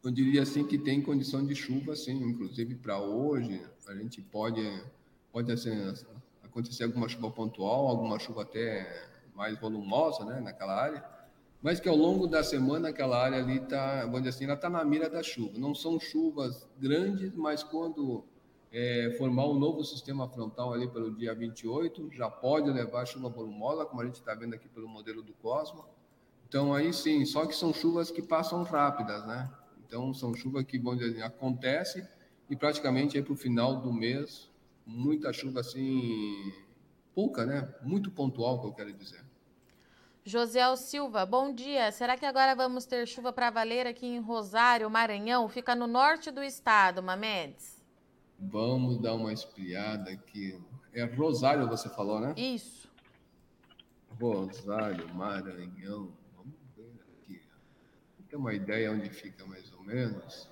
eu 0.04 0.10
diria 0.10 0.42
assim 0.42 0.66
que 0.66 0.78
tem 0.78 1.02
condição 1.02 1.44
de 1.44 1.54
chuva, 1.54 1.96
sim. 1.96 2.22
Inclusive 2.22 2.74
para 2.74 3.00
hoje, 3.00 3.60
a 3.86 3.94
gente 3.94 4.20
pode, 4.22 4.62
pode 5.32 5.50
assim, 5.50 5.70
acontecer 6.42 6.84
alguma 6.84 7.08
chuva 7.08 7.30
pontual, 7.30 7.88
alguma 7.88 8.18
chuva 8.18 8.42
até 8.42 9.08
mais 9.34 9.58
volumosa, 9.58 10.24
né, 10.24 10.40
naquela 10.40 10.74
área 10.74 11.18
mas 11.62 11.80
que 11.80 11.88
ao 11.88 11.96
longo 11.96 12.26
da 12.26 12.44
semana 12.44 12.90
aquela 12.90 13.20
área 13.20 13.38
ali 13.38 13.58
está, 13.58 14.02
vamos 14.02 14.22
dizer 14.22 14.30
assim, 14.30 14.44
ela 14.44 14.54
está 14.54 14.70
na 14.70 14.84
mira 14.84 15.10
da 15.10 15.22
chuva. 15.22 15.58
Não 15.58 15.74
são 15.74 15.98
chuvas 15.98 16.68
grandes, 16.78 17.34
mas 17.34 17.64
quando 17.64 18.24
é, 18.72 19.14
formar 19.16 19.46
um 19.46 19.54
novo 19.58 19.82
sistema 19.82 20.28
frontal 20.28 20.72
ali 20.72 20.88
pelo 20.88 21.14
dia 21.14 21.34
28, 21.34 22.10
já 22.12 22.30
pode 22.30 22.70
levar 22.70 23.06
chuva 23.06 23.28
volumosa, 23.28 23.84
como 23.86 24.02
a 24.02 24.04
gente 24.04 24.16
está 24.16 24.34
vendo 24.34 24.54
aqui 24.54 24.68
pelo 24.68 24.88
modelo 24.88 25.22
do 25.22 25.32
Cosmo. 25.34 25.84
Então 26.48 26.74
aí 26.74 26.92
sim, 26.92 27.24
só 27.24 27.46
que 27.46 27.54
são 27.54 27.72
chuvas 27.72 28.10
que 28.10 28.22
passam 28.22 28.62
rápidas, 28.62 29.26
né? 29.26 29.50
Então 29.86 30.12
são 30.12 30.34
chuvas 30.34 30.64
que, 30.64 30.78
vamos 30.78 30.98
dizer, 30.98 31.12
assim, 31.12 31.22
acontece 31.22 32.06
e 32.48 32.56
praticamente 32.56 33.16
aí 33.16 33.22
para 33.22 33.32
o 33.32 33.36
final 33.36 33.80
do 33.80 33.92
mês, 33.92 34.50
muita 34.84 35.32
chuva 35.32 35.60
assim, 35.60 36.52
pouca, 37.14 37.44
né? 37.44 37.74
Muito 37.82 38.10
pontual, 38.10 38.60
que 38.60 38.66
eu 38.66 38.72
quero 38.72 38.92
dizer. 38.92 39.24
Josiel 40.24 40.76
Silva, 40.76 41.24
bom 41.24 41.54
dia. 41.54 41.90
Será 41.90 42.16
que 42.16 42.26
agora 42.26 42.54
vamos 42.54 42.84
ter 42.84 43.06
chuva 43.06 43.32
para 43.32 43.48
valer 43.48 43.86
aqui 43.86 44.06
em 44.06 44.20
Rosário, 44.20 44.90
Maranhão? 44.90 45.48
Fica 45.48 45.74
no 45.74 45.86
norte 45.86 46.30
do 46.30 46.42
estado, 46.42 47.02
Mamedes. 47.02 47.77
Vamos 48.38 48.98
dar 48.98 49.14
uma 49.14 49.32
espiada 49.32 50.10
aqui. 50.10 50.56
É 50.92 51.04
Rosário, 51.04 51.68
você 51.68 51.88
falou, 51.88 52.20
né? 52.20 52.34
Isso. 52.36 52.88
Rosário, 54.20 55.12
Maranhão. 55.12 56.16
Vamos 56.36 56.54
ver 56.76 57.00
aqui. 57.22 57.42
Tem 58.28 58.38
uma 58.38 58.54
ideia 58.54 58.92
onde 58.92 59.10
fica 59.10 59.44
mais 59.44 59.72
ou 59.72 59.82
menos? 59.82 60.48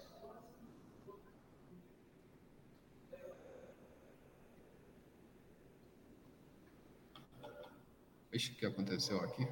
Deixa 8.30 8.52
o 8.52 8.56
que 8.56 8.66
aconteceu 8.66 9.20
aqui. 9.20 9.48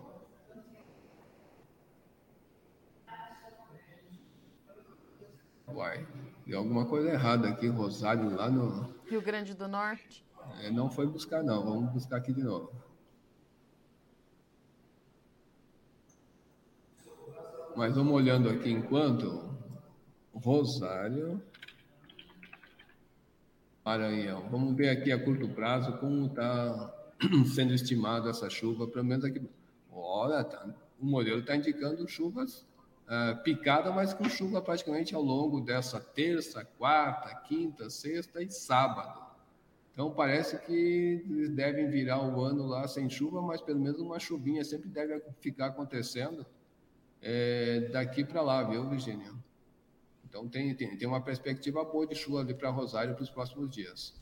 Uai, 5.69 6.07
deu 6.47 6.59
alguma 6.59 6.87
coisa 6.87 7.11
errada 7.11 7.49
aqui, 7.49 7.67
Rosário, 7.69 8.35
lá 8.35 8.51
no. 8.51 8.95
Rio 9.07 9.23
Grande 9.23 9.55
do 9.55 9.69
Norte. 9.69 10.25
É, 10.61 10.71
não 10.71 10.91
foi 10.91 11.07
buscar, 11.07 11.43
não. 11.43 11.65
Vamos 11.65 11.93
buscar 11.93 12.17
aqui 12.17 12.33
de 12.33 12.43
novo. 12.43 12.73
Mas 17.77 17.95
vamos 17.95 18.13
olhando 18.13 18.49
aqui 18.49 18.71
enquanto. 18.71 19.53
Rosário. 20.35 21.43
Maranhão. 23.85 24.49
Vamos 24.51 24.75
ver 24.77 24.91
aqui 24.91 25.13
a 25.13 25.23
curto 25.23 25.49
prazo 25.49 25.99
como 25.99 26.27
está 26.27 26.95
sendo 27.55 27.75
estimado 27.75 28.29
essa 28.29 28.49
chuva, 28.49 28.87
pelo 28.87 29.05
menos 29.05 29.25
aqui. 29.25 29.41
Olha, 29.93 30.43
tá, 30.43 30.67
o 30.99 31.05
modelo 31.05 31.41
está 31.41 31.55
indicando 31.55 32.09
chuvas 32.09 32.67
uh, 33.09 33.43
picada, 33.43 33.91
mas 33.91 34.13
com 34.13 34.29
chuva 34.29 34.61
praticamente 34.61 35.15
ao 35.15 35.23
longo 35.23 35.61
dessa 35.61 36.01
terça, 36.01 36.65
quarta, 36.65 37.35
quinta, 37.47 37.91
sexta 37.91 38.43
e 38.43 38.51
sábado. 38.51 39.23
Então 39.93 40.11
parece 40.11 40.59
que 40.59 41.23
eles 41.25 41.51
devem 41.51 41.89
virar 41.89 42.21
o 42.21 42.43
ano 42.43 42.67
lá 42.67 42.87
sem 42.89 43.09
chuva, 43.09 43.41
mas 43.41 43.61
pelo 43.61 43.81
menos 43.81 44.01
uma 44.01 44.19
chuvinha 44.19 44.65
sempre 44.65 44.89
deve 44.89 45.23
ficar 45.41 45.67
acontecendo 45.67 46.45
é, 47.23 47.89
daqui 47.93 48.25
para 48.25 48.43
lá, 48.43 48.63
viu, 48.65 48.89
Virginia? 48.89 49.33
Então 50.25 50.49
tem, 50.49 50.75
tem, 50.75 50.97
tem 50.97 51.07
uma 51.07 51.21
perspectiva 51.21 51.85
boa 51.85 52.07
de 52.07 52.17
chuva 52.17 52.41
ali 52.41 52.53
para 52.53 52.69
Rosário 52.71 53.15
para 53.15 53.23
os 53.23 53.31
próximos 53.31 53.71
dias. 53.71 54.13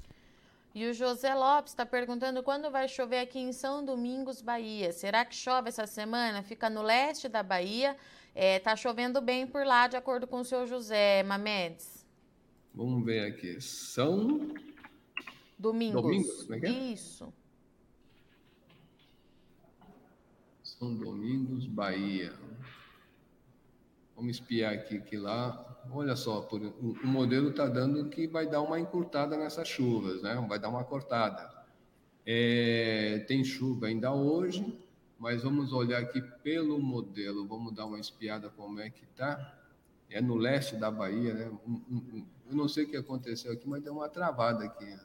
E 0.74 0.86
o 0.86 0.94
José 0.94 1.34
Lopes 1.34 1.72
está 1.72 1.84
perguntando 1.84 2.42
quando 2.42 2.70
vai 2.70 2.88
chover 2.88 3.18
aqui 3.18 3.38
em 3.38 3.52
São 3.52 3.84
Domingos, 3.84 4.40
Bahia. 4.40 4.90
Será 4.90 5.22
que 5.24 5.34
chove 5.34 5.68
essa 5.68 5.86
semana? 5.86 6.42
Fica 6.42 6.70
no 6.70 6.80
leste 6.80 7.28
da 7.28 7.42
Bahia. 7.42 7.94
É, 8.34 8.58
tá 8.58 8.74
chovendo 8.74 9.20
bem 9.20 9.46
por 9.46 9.66
lá, 9.66 9.86
de 9.86 9.96
acordo 9.96 10.26
com 10.26 10.40
o 10.40 10.44
seu 10.44 10.66
José 10.66 11.22
Mamedes. 11.24 12.06
Vamos 12.74 13.04
ver 13.04 13.26
aqui. 13.26 13.60
São 13.60 14.54
Domingos. 15.58 16.02
Domingos, 16.02 16.42
como 16.44 16.54
é 16.54 16.60
que 16.60 16.66
é? 16.66 16.70
Isso. 16.70 17.32
São 20.62 20.96
Domingos, 20.96 21.66
Bahia. 21.66 22.32
Vamos 24.22 24.36
espiar 24.36 24.72
aqui 24.72 25.00
que 25.00 25.16
lá 25.16 25.82
olha 25.90 26.14
só, 26.14 26.42
por, 26.42 26.62
o, 26.62 26.92
o, 27.02 27.06
modelo 27.08 27.50
está 27.50 27.66
dando 27.66 28.08
que 28.08 28.28
vai 28.28 28.46
dar 28.46 28.60
uma 28.60 28.78
encurtada 28.78 29.36
nessas 29.36 29.66
chuvas, 29.66 30.22
né? 30.22 30.36
vai 30.48 30.60
dar 30.60 30.68
uma 30.68 30.84
cortada. 30.84 31.50
É, 32.24 33.24
tem 33.26 33.42
chuva 33.42 33.86
ainda 33.86 34.12
hoje, 34.12 34.78
mas 35.18 35.42
vamos 35.42 35.72
olhar 35.72 36.00
aqui 36.00 36.22
pelo 36.40 36.78
modelo, 36.78 37.48
vamos 37.48 37.74
dar 37.74 37.84
uma 37.84 37.98
espiada 37.98 38.48
como 38.48 38.78
é 38.78 38.90
que 38.90 39.02
está. 39.02 39.58
É 40.08 40.20
no 40.20 40.36
leste 40.36 40.76
da 40.76 40.88
Bahia, 40.88 41.34
né? 41.34 41.50
Eu 42.48 42.54
não 42.54 42.68
sei 42.68 42.84
o 42.84 42.88
que 42.88 42.96
aconteceu 42.96 43.50
aqui, 43.52 43.68
mas 43.68 43.82
deu 43.82 43.94
uma 43.94 44.08
travada 44.08 44.64
aqui. 44.64 44.96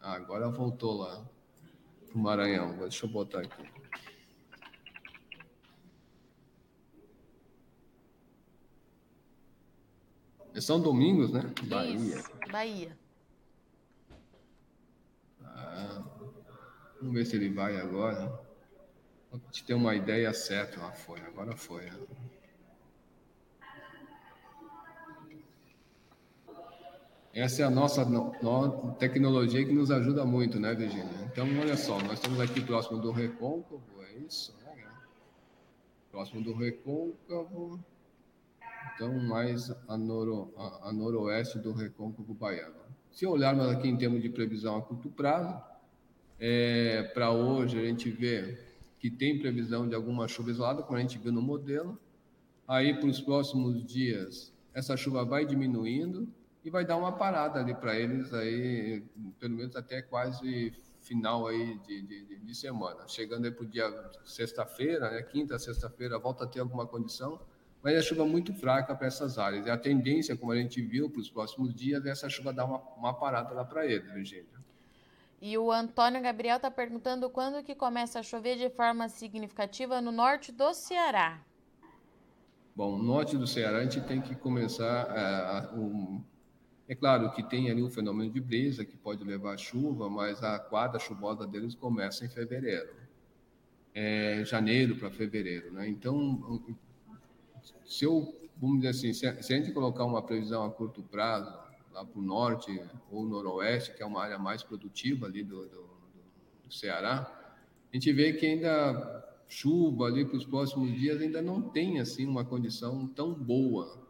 Ah, 0.00 0.14
agora 0.14 0.48
voltou 0.48 0.98
lá 0.98 1.24
para 2.08 2.18
o 2.18 2.20
Maranhão. 2.20 2.76
Deixa 2.78 3.06
eu 3.06 3.10
botar 3.10 3.42
aqui. 3.42 3.79
São 10.60 10.80
Domingos, 10.80 11.30
né? 11.30 11.42
Bahia. 11.64 12.16
Isso, 12.16 12.30
Bahia. 12.50 12.98
Ah, 15.42 16.02
vamos 17.00 17.14
ver 17.14 17.24
se 17.24 17.36
ele 17.36 17.48
vai 17.50 17.76
agora. 17.80 18.28
Pra 19.30 19.38
te 19.50 19.64
ter 19.64 19.74
uma 19.74 19.94
ideia 19.94 20.32
certa. 20.32 20.84
Ah, 20.84 20.92
foi, 20.92 21.20
agora 21.20 21.56
foi. 21.56 21.84
Né? 21.84 21.98
Essa 27.32 27.62
é 27.62 27.64
a 27.64 27.70
nossa 27.70 28.04
no, 28.04 28.32
no, 28.42 28.92
tecnologia 28.94 29.64
que 29.64 29.72
nos 29.72 29.90
ajuda 29.90 30.24
muito, 30.24 30.58
né, 30.58 30.74
Virginia? 30.74 31.30
Então, 31.30 31.46
olha 31.60 31.76
só, 31.76 31.96
nós 32.00 32.14
estamos 32.14 32.40
aqui 32.40 32.60
próximo 32.60 32.98
do 32.98 33.12
Recôncavo, 33.12 33.80
é 34.02 34.18
isso, 34.26 34.52
né? 34.64 34.88
Próximo 36.10 36.42
do 36.42 36.52
Recôncavo 36.52 37.78
então 39.00 39.18
mais 39.18 39.70
a, 39.88 39.96
noro, 39.96 40.52
a, 40.58 40.90
a 40.90 40.92
noroeste 40.92 41.58
do 41.58 41.72
recôncavo 41.72 42.34
baiano. 42.34 42.74
Se 43.10 43.24
olharmos 43.24 43.66
aqui 43.68 43.88
em 43.88 43.96
termos 43.96 44.20
de 44.20 44.28
previsão 44.28 44.76
a 44.76 44.82
curto 44.82 45.08
prazo, 45.08 45.58
é, 46.38 47.04
para 47.14 47.30
hoje 47.30 47.78
a 47.78 47.84
gente 47.84 48.10
vê 48.10 48.58
que 48.98 49.10
tem 49.10 49.38
previsão 49.38 49.88
de 49.88 49.94
alguma 49.94 50.28
chuva 50.28 50.50
isolada, 50.50 50.82
como 50.82 50.98
a 50.98 51.00
gente 51.00 51.16
viu 51.16 51.32
no 51.32 51.40
modelo. 51.40 51.98
Aí 52.68 52.92
para 52.92 53.08
os 53.08 53.22
próximos 53.22 53.82
dias 53.82 54.52
essa 54.74 54.94
chuva 54.98 55.24
vai 55.24 55.46
diminuindo 55.46 56.28
e 56.62 56.68
vai 56.68 56.84
dar 56.84 56.98
uma 56.98 57.12
parada 57.12 57.58
ali 57.58 57.74
para 57.74 57.98
eles 57.98 58.34
aí, 58.34 59.02
pelo 59.38 59.56
menos 59.56 59.74
até 59.76 60.02
quase 60.02 60.74
final 61.00 61.48
aí 61.48 61.78
de, 61.78 62.02
de, 62.02 62.38
de 62.38 62.54
semana. 62.54 63.08
Chegando 63.08 63.46
aí 63.46 63.50
para 63.50 63.64
o 63.64 63.66
dia 63.66 64.10
sexta-feira, 64.24 65.10
né, 65.10 65.22
quinta, 65.22 65.58
sexta-feira, 65.58 66.18
volta 66.18 66.44
a 66.44 66.46
ter 66.46 66.60
alguma 66.60 66.86
condição 66.86 67.40
mas 67.82 67.94
é 67.94 68.02
chuva 68.02 68.26
muito 68.26 68.52
fraca 68.54 68.94
para 68.94 69.06
essas 69.06 69.38
áreas. 69.38 69.66
E 69.66 69.70
a 69.70 69.76
tendência, 69.76 70.36
como 70.36 70.52
a 70.52 70.56
gente 70.56 70.82
viu 70.82 71.08
para 71.08 71.20
os 71.20 71.30
próximos 71.30 71.74
dias, 71.74 72.04
é 72.04 72.10
essa 72.10 72.28
chuva 72.28 72.52
dar 72.52 72.64
uma, 72.66 72.78
uma 72.96 73.14
parada 73.14 73.54
lá 73.54 73.64
para 73.64 73.86
ele, 73.86 74.00
Virgínia. 74.00 74.60
E 75.40 75.56
o 75.56 75.72
Antônio 75.72 76.20
Gabriel 76.20 76.56
está 76.56 76.70
perguntando 76.70 77.30
quando 77.30 77.64
que 77.64 77.74
começa 77.74 78.18
a 78.18 78.22
chover 78.22 78.58
de 78.58 78.68
forma 78.68 79.08
significativa 79.08 80.00
no 80.00 80.12
norte 80.12 80.52
do 80.52 80.74
Ceará. 80.74 81.40
Bom, 82.76 82.98
no 82.98 83.02
norte 83.02 83.38
do 83.38 83.46
Ceará 83.46 83.78
a 83.78 83.82
gente 83.82 84.02
tem 84.02 84.20
que 84.20 84.34
começar 84.34 85.06
é, 85.16 85.74
um, 85.74 86.22
É 86.86 86.94
claro 86.94 87.32
que 87.32 87.42
tem 87.42 87.70
ali 87.70 87.82
o 87.82 87.88
fenômeno 87.88 88.30
de 88.30 88.40
brisa, 88.40 88.84
que 88.84 88.96
pode 88.98 89.24
levar 89.24 89.56
chuva, 89.56 90.10
mas 90.10 90.42
a 90.42 90.58
quadra 90.58 90.98
chuvosa 90.98 91.46
deles 91.46 91.74
começa 91.74 92.26
em 92.26 92.28
fevereiro. 92.28 92.94
É, 93.94 94.44
janeiro 94.44 94.96
para 94.96 95.10
fevereiro, 95.10 95.72
né? 95.72 95.88
Então, 95.88 96.62
se 97.84 98.04
eu, 98.04 98.34
vamos 98.56 98.76
dizer 98.78 98.88
assim, 98.88 99.12
se 99.12 99.26
a, 99.26 99.42
se 99.42 99.52
a 99.52 99.56
gente 99.56 99.72
colocar 99.72 100.04
uma 100.04 100.22
previsão 100.22 100.64
a 100.64 100.70
curto 100.70 101.02
prazo, 101.02 101.52
lá 101.92 102.04
para 102.04 102.18
o 102.18 102.22
norte 102.22 102.80
ou 103.10 103.24
noroeste, 103.26 103.94
que 103.94 104.02
é 104.02 104.06
uma 104.06 104.22
área 104.22 104.38
mais 104.38 104.62
produtiva 104.62 105.26
ali 105.26 105.42
do, 105.42 105.66
do, 105.66 105.90
do 106.64 106.72
Ceará, 106.72 107.36
a 107.92 107.96
gente 107.96 108.12
vê 108.12 108.32
que 108.32 108.46
ainda 108.46 109.26
chuva 109.48 110.06
ali 110.06 110.24
para 110.24 110.36
os 110.36 110.44
próximos 110.44 110.92
dias 110.92 111.20
ainda 111.20 111.42
não 111.42 111.60
tem 111.60 112.00
assim 112.00 112.26
uma 112.26 112.44
condição 112.44 113.06
tão 113.08 113.34
boa. 113.34 114.00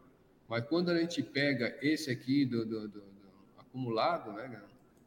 Mas 0.46 0.66
quando 0.66 0.90
a 0.90 0.98
gente 0.98 1.22
pega 1.22 1.78
esse 1.80 2.10
aqui 2.10 2.44
do, 2.44 2.66
do, 2.66 2.88
do, 2.88 3.00
do 3.00 3.02
acumulado, 3.56 4.32
né, 4.32 4.62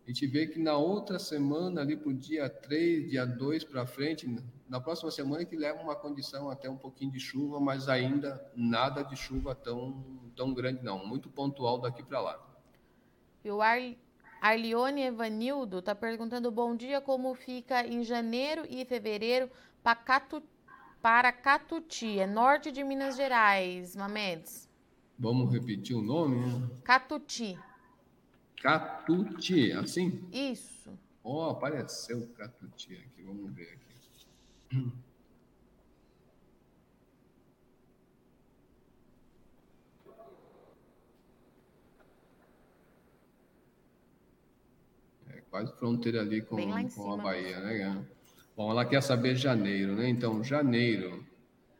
a 0.06 0.10
gente 0.10 0.26
vê 0.26 0.48
que 0.48 0.60
na 0.60 0.76
outra 0.76 1.20
semana, 1.20 1.82
ali 1.82 1.96
para 1.96 2.10
o 2.10 2.14
dia 2.14 2.50
3, 2.50 3.12
dia 3.12 3.26
2 3.26 3.64
para 3.64 3.86
frente, 3.86 4.28
na 4.74 4.82
próxima 4.82 5.12
semana 5.12 5.46
que 5.46 5.56
leva 5.56 5.80
uma 5.84 5.96
condição 5.96 6.50
até 6.50 6.68
um 6.68 6.76
pouquinho 6.76 7.12
de 7.12 7.20
chuva, 7.20 7.60
mas 7.60 7.88
ainda 7.88 8.44
nada 8.56 9.04
de 9.04 9.16
chuva 9.16 9.54
tão, 9.54 10.04
tão 10.36 10.52
grande 10.52 10.84
não, 10.84 11.06
muito 11.06 11.30
pontual 11.30 11.80
daqui 11.80 12.02
para 12.02 12.20
lá. 12.20 12.44
E 13.46 13.52
o 13.52 13.62
Ar, 13.62 13.78
Arlione 14.42 15.04
Evanildo 15.04 15.78
está 15.78 15.94
perguntando 15.94 16.50
bom 16.50 16.76
dia, 16.76 17.00
como 17.00 17.36
fica 17.36 17.86
em 17.86 18.04
janeiro 18.04 18.66
e 18.68 18.84
fevereiro 18.84 19.48
para 19.84 21.32
Catuti, 21.32 22.18
é 22.18 22.26
norte 22.26 22.72
de 22.72 22.84
Minas 22.84 23.16
Gerais, 23.16 23.96
Mamedes. 23.96 24.68
Vamos 25.20 25.54
repetir 25.54 25.96
o 25.96 26.02
nome? 26.02 26.48
Né? 26.48 26.70
Catuti. 26.84 27.60
Catuti, 28.60 29.72
assim? 29.74 30.28
Isso. 30.32 30.98
Ó, 31.24 31.46
oh, 31.46 31.50
apareceu 31.52 32.28
Catuti 32.36 32.96
aqui, 32.96 33.22
vamos 33.22 33.54
ver 33.54 33.70
aqui. 33.74 33.93
É 45.30 45.42
quase 45.50 45.72
fronteira 45.78 46.22
ali 46.22 46.42
com, 46.42 46.58
com 46.96 47.14
a 47.14 47.18
Bahia, 47.18 47.60
né? 47.60 48.06
Bom, 48.56 48.70
ela 48.72 48.86
quer 48.86 49.02
saber 49.02 49.36
janeiro, 49.36 49.96
né? 49.96 50.08
Então, 50.10 50.44
janeiro, 50.44 51.26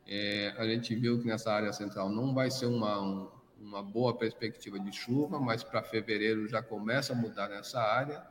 é, 0.06 0.54
a 0.58 0.66
gente 0.66 0.94
viu 0.94 1.20
que 1.20 1.26
nessa 1.26 1.52
área 1.52 1.72
central 1.72 2.08
não 2.08 2.34
vai 2.34 2.50
ser 2.50 2.66
uma, 2.66 3.00
um, 3.00 3.28
uma 3.60 3.82
boa 3.82 4.16
perspectiva 4.16 4.78
de 4.78 4.92
chuva, 4.92 5.40
mas 5.40 5.64
para 5.64 5.82
fevereiro 5.82 6.46
já 6.46 6.62
começa 6.62 7.12
a 7.12 7.16
mudar 7.16 7.48
nessa 7.48 7.80
área 7.80 8.22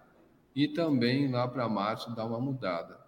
e 0.56 0.67
também 0.67 1.32
lá 1.32 1.47
para 1.47 1.67
março 1.67 2.15
dá 2.15 2.23
uma 2.26 2.39
mudada. 2.39 3.03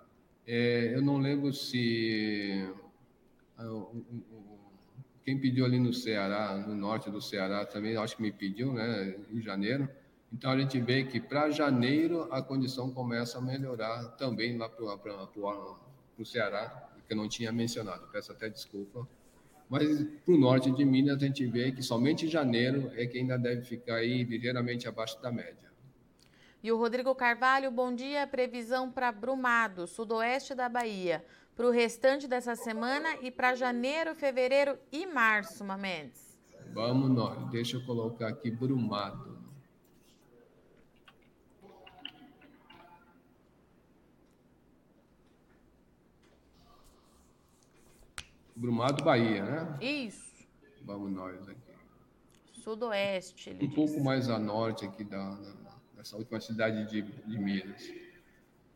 É, 0.48 0.94
eu 0.94 1.02
não 1.02 1.18
lembro 1.18 1.52
se 1.52 2.70
ah, 3.58 3.86
quem 5.24 5.40
pediu 5.40 5.66
ali 5.66 5.80
no 5.80 5.92
Ceará, 5.92 6.56
no 6.56 6.76
norte 6.76 7.10
do 7.10 7.20
Ceará 7.20 7.66
também, 7.66 7.98
acho 7.98 8.16
que 8.16 8.22
me 8.22 8.32
pediu, 8.32 8.72
né, 8.74 9.16
em 9.32 9.42
janeiro. 9.42 9.90
Então 10.32 10.52
a 10.52 10.58
gente 10.60 10.80
vê 10.80 11.04
que 11.04 11.20
para 11.20 11.50
janeiro 11.50 12.32
a 12.32 12.42
condição 12.42 12.92
começa 12.92 13.40
a 13.40 13.42
melhorar 13.42 14.04
também 14.18 14.58
lá 14.58 14.70
para 14.70 14.84
o 16.18 16.26
Ceará, 16.26 16.90
que 17.08 17.14
eu 17.14 17.18
não 17.18 17.28
tinha 17.28 17.52
mencionado, 17.52 18.08
peço 18.12 18.32
até 18.32 18.50
desculpa. 18.50 19.08
Mas 19.68 20.04
para 20.24 20.34
o 20.34 20.38
norte 20.38 20.72
de 20.72 20.86
Minas 20.86 21.18
a 21.18 21.26
gente 21.26 21.46
vê 21.48 21.72
que 21.72 21.82
somente 21.82 22.28
janeiro 22.28 22.92
é 22.96 23.08
que 23.08 23.18
ainda 23.18 23.38
deve 23.38 23.64
ficar 23.64 23.96
aí 23.96 24.24
ligeiramente 24.24 24.88
abaixo 24.88 25.20
da 25.22 25.32
média. 25.32 25.66
E 26.66 26.72
o 26.72 26.78
Rodrigo 26.78 27.14
Carvalho, 27.14 27.70
bom 27.70 27.94
dia. 27.94 28.26
Previsão 28.26 28.90
para 28.90 29.12
Brumado, 29.12 29.86
sudoeste 29.86 30.56
da 30.56 30.68
Bahia, 30.68 31.24
para 31.56 31.68
o 31.68 31.70
restante 31.70 32.28
dessa 32.28 32.56
semana 32.56 33.18
e 33.22 33.30
para 33.30 33.54
janeiro, 33.54 34.16
fevereiro 34.16 34.76
e 34.92 35.06
março, 35.06 35.64
Mamedes. 35.64 36.36
Vamos 36.74 37.12
nós. 37.12 37.52
Deixa 37.52 37.78
eu 37.78 37.86
colocar 37.86 38.30
aqui 38.30 38.50
Brumado. 38.50 39.38
Brumado, 48.56 49.04
Bahia, 49.04 49.46
né? 49.46 49.78
Isso. 49.80 50.34
Vamos 50.82 51.12
nós 51.12 51.48
aqui. 51.48 51.62
Sudoeste. 52.54 53.52
um 53.52 53.58
diz. 53.60 53.76
pouco 53.76 54.04
mais 54.04 54.28
a 54.32 54.40
norte 54.40 54.84
aqui 54.84 55.04
da, 55.04 55.30
da, 55.36 55.65
dessa 56.06 56.18
última 56.18 56.40
cidade 56.40 56.86
de, 56.86 57.02
de 57.02 57.40
Minas. 57.40 57.92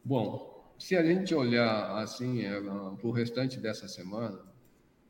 Bom, 0.03 0.73
se 0.79 0.95
a 0.95 1.03
gente 1.03 1.35
olhar 1.35 1.95
assim 1.97 2.41
é, 2.43 2.59
para 2.59 3.07
o 3.07 3.11
restante 3.11 3.59
dessa 3.59 3.87
semana, 3.87 4.41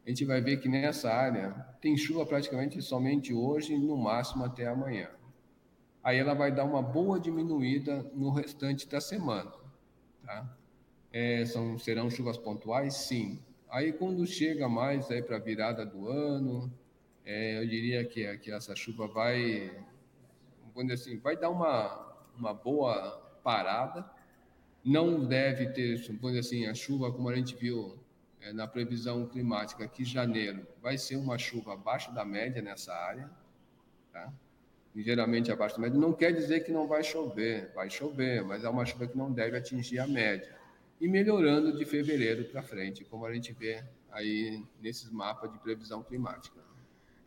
a 0.05 0.09
gente 0.09 0.25
vai 0.25 0.41
ver 0.41 0.57
que 0.57 0.67
nessa 0.67 1.09
área 1.09 1.51
tem 1.79 1.95
chuva 1.95 2.25
praticamente 2.25 2.81
somente 2.81 3.33
hoje, 3.33 3.77
no 3.77 3.95
máximo 3.95 4.43
até 4.43 4.67
amanhã. 4.67 5.09
Aí 6.03 6.17
ela 6.17 6.33
vai 6.33 6.51
dar 6.51 6.65
uma 6.65 6.81
boa 6.81 7.17
diminuída 7.17 8.05
no 8.13 8.31
restante 8.31 8.85
da 8.89 8.99
semana. 8.99 9.53
Tá? 10.25 10.57
É, 11.13 11.45
são, 11.45 11.79
serão 11.79 12.09
chuvas 12.09 12.37
pontuais? 12.37 12.95
Sim. 12.95 13.39
Aí 13.69 13.93
quando 13.93 14.27
chega 14.27 14.67
mais 14.67 15.09
aí 15.09 15.21
para 15.21 15.37
a 15.37 15.39
virada 15.39 15.85
do 15.85 16.09
ano, 16.09 16.69
é, 17.23 17.61
eu 17.61 17.65
diria 17.67 18.03
que, 18.03 18.37
que 18.39 18.51
essa 18.51 18.75
chuva 18.75 19.07
vai, 19.07 19.71
vamos 20.75 20.91
assim, 20.91 21.17
vai 21.17 21.37
dar 21.37 21.49
uma, 21.49 22.08
uma 22.39 22.53
boa 22.53 23.17
parada. 23.43 24.09
Não 24.83 25.25
deve 25.25 25.67
ter, 25.67 25.97
vamos 26.19 26.37
assim, 26.37 26.65
a 26.65 26.73
chuva 26.73 27.11
como 27.11 27.29
a 27.29 27.35
gente 27.35 27.55
viu 27.55 27.99
é, 28.41 28.53
na 28.53 28.67
previsão 28.67 29.27
climática 29.27 29.87
que 29.87 30.05
janeiro 30.05 30.65
vai 30.81 30.97
ser 30.97 31.17
uma 31.17 31.37
chuva 31.37 31.73
abaixo 31.73 32.13
da 32.13 32.23
média 32.23 32.61
nessa 32.61 32.93
área, 32.93 33.29
tá? 34.11 34.31
ligeiramente 34.95 35.51
abaixo 35.51 35.75
da 35.75 35.81
média. 35.81 35.99
Não 35.99 36.13
quer 36.13 36.33
dizer 36.33 36.61
que 36.61 36.71
não 36.71 36.87
vai 36.87 37.03
chover, 37.03 37.71
vai 37.73 37.89
chover, 37.89 38.43
mas 38.43 38.63
é 38.63 38.69
uma 38.69 38.85
chuva 38.85 39.07
que 39.07 39.17
não 39.17 39.31
deve 39.31 39.57
atingir 39.57 39.99
a 39.99 40.07
média 40.07 40.57
e 40.99 41.07
melhorando 41.07 41.77
de 41.77 41.85
fevereiro 41.85 42.45
para 42.45 42.61
frente, 42.61 43.05
como 43.05 43.25
a 43.25 43.33
gente 43.33 43.53
vê 43.53 43.83
aí 44.11 44.63
nesses 44.81 45.09
mapas 45.09 45.51
de 45.51 45.59
previsão 45.59 46.03
climática. 46.03 46.59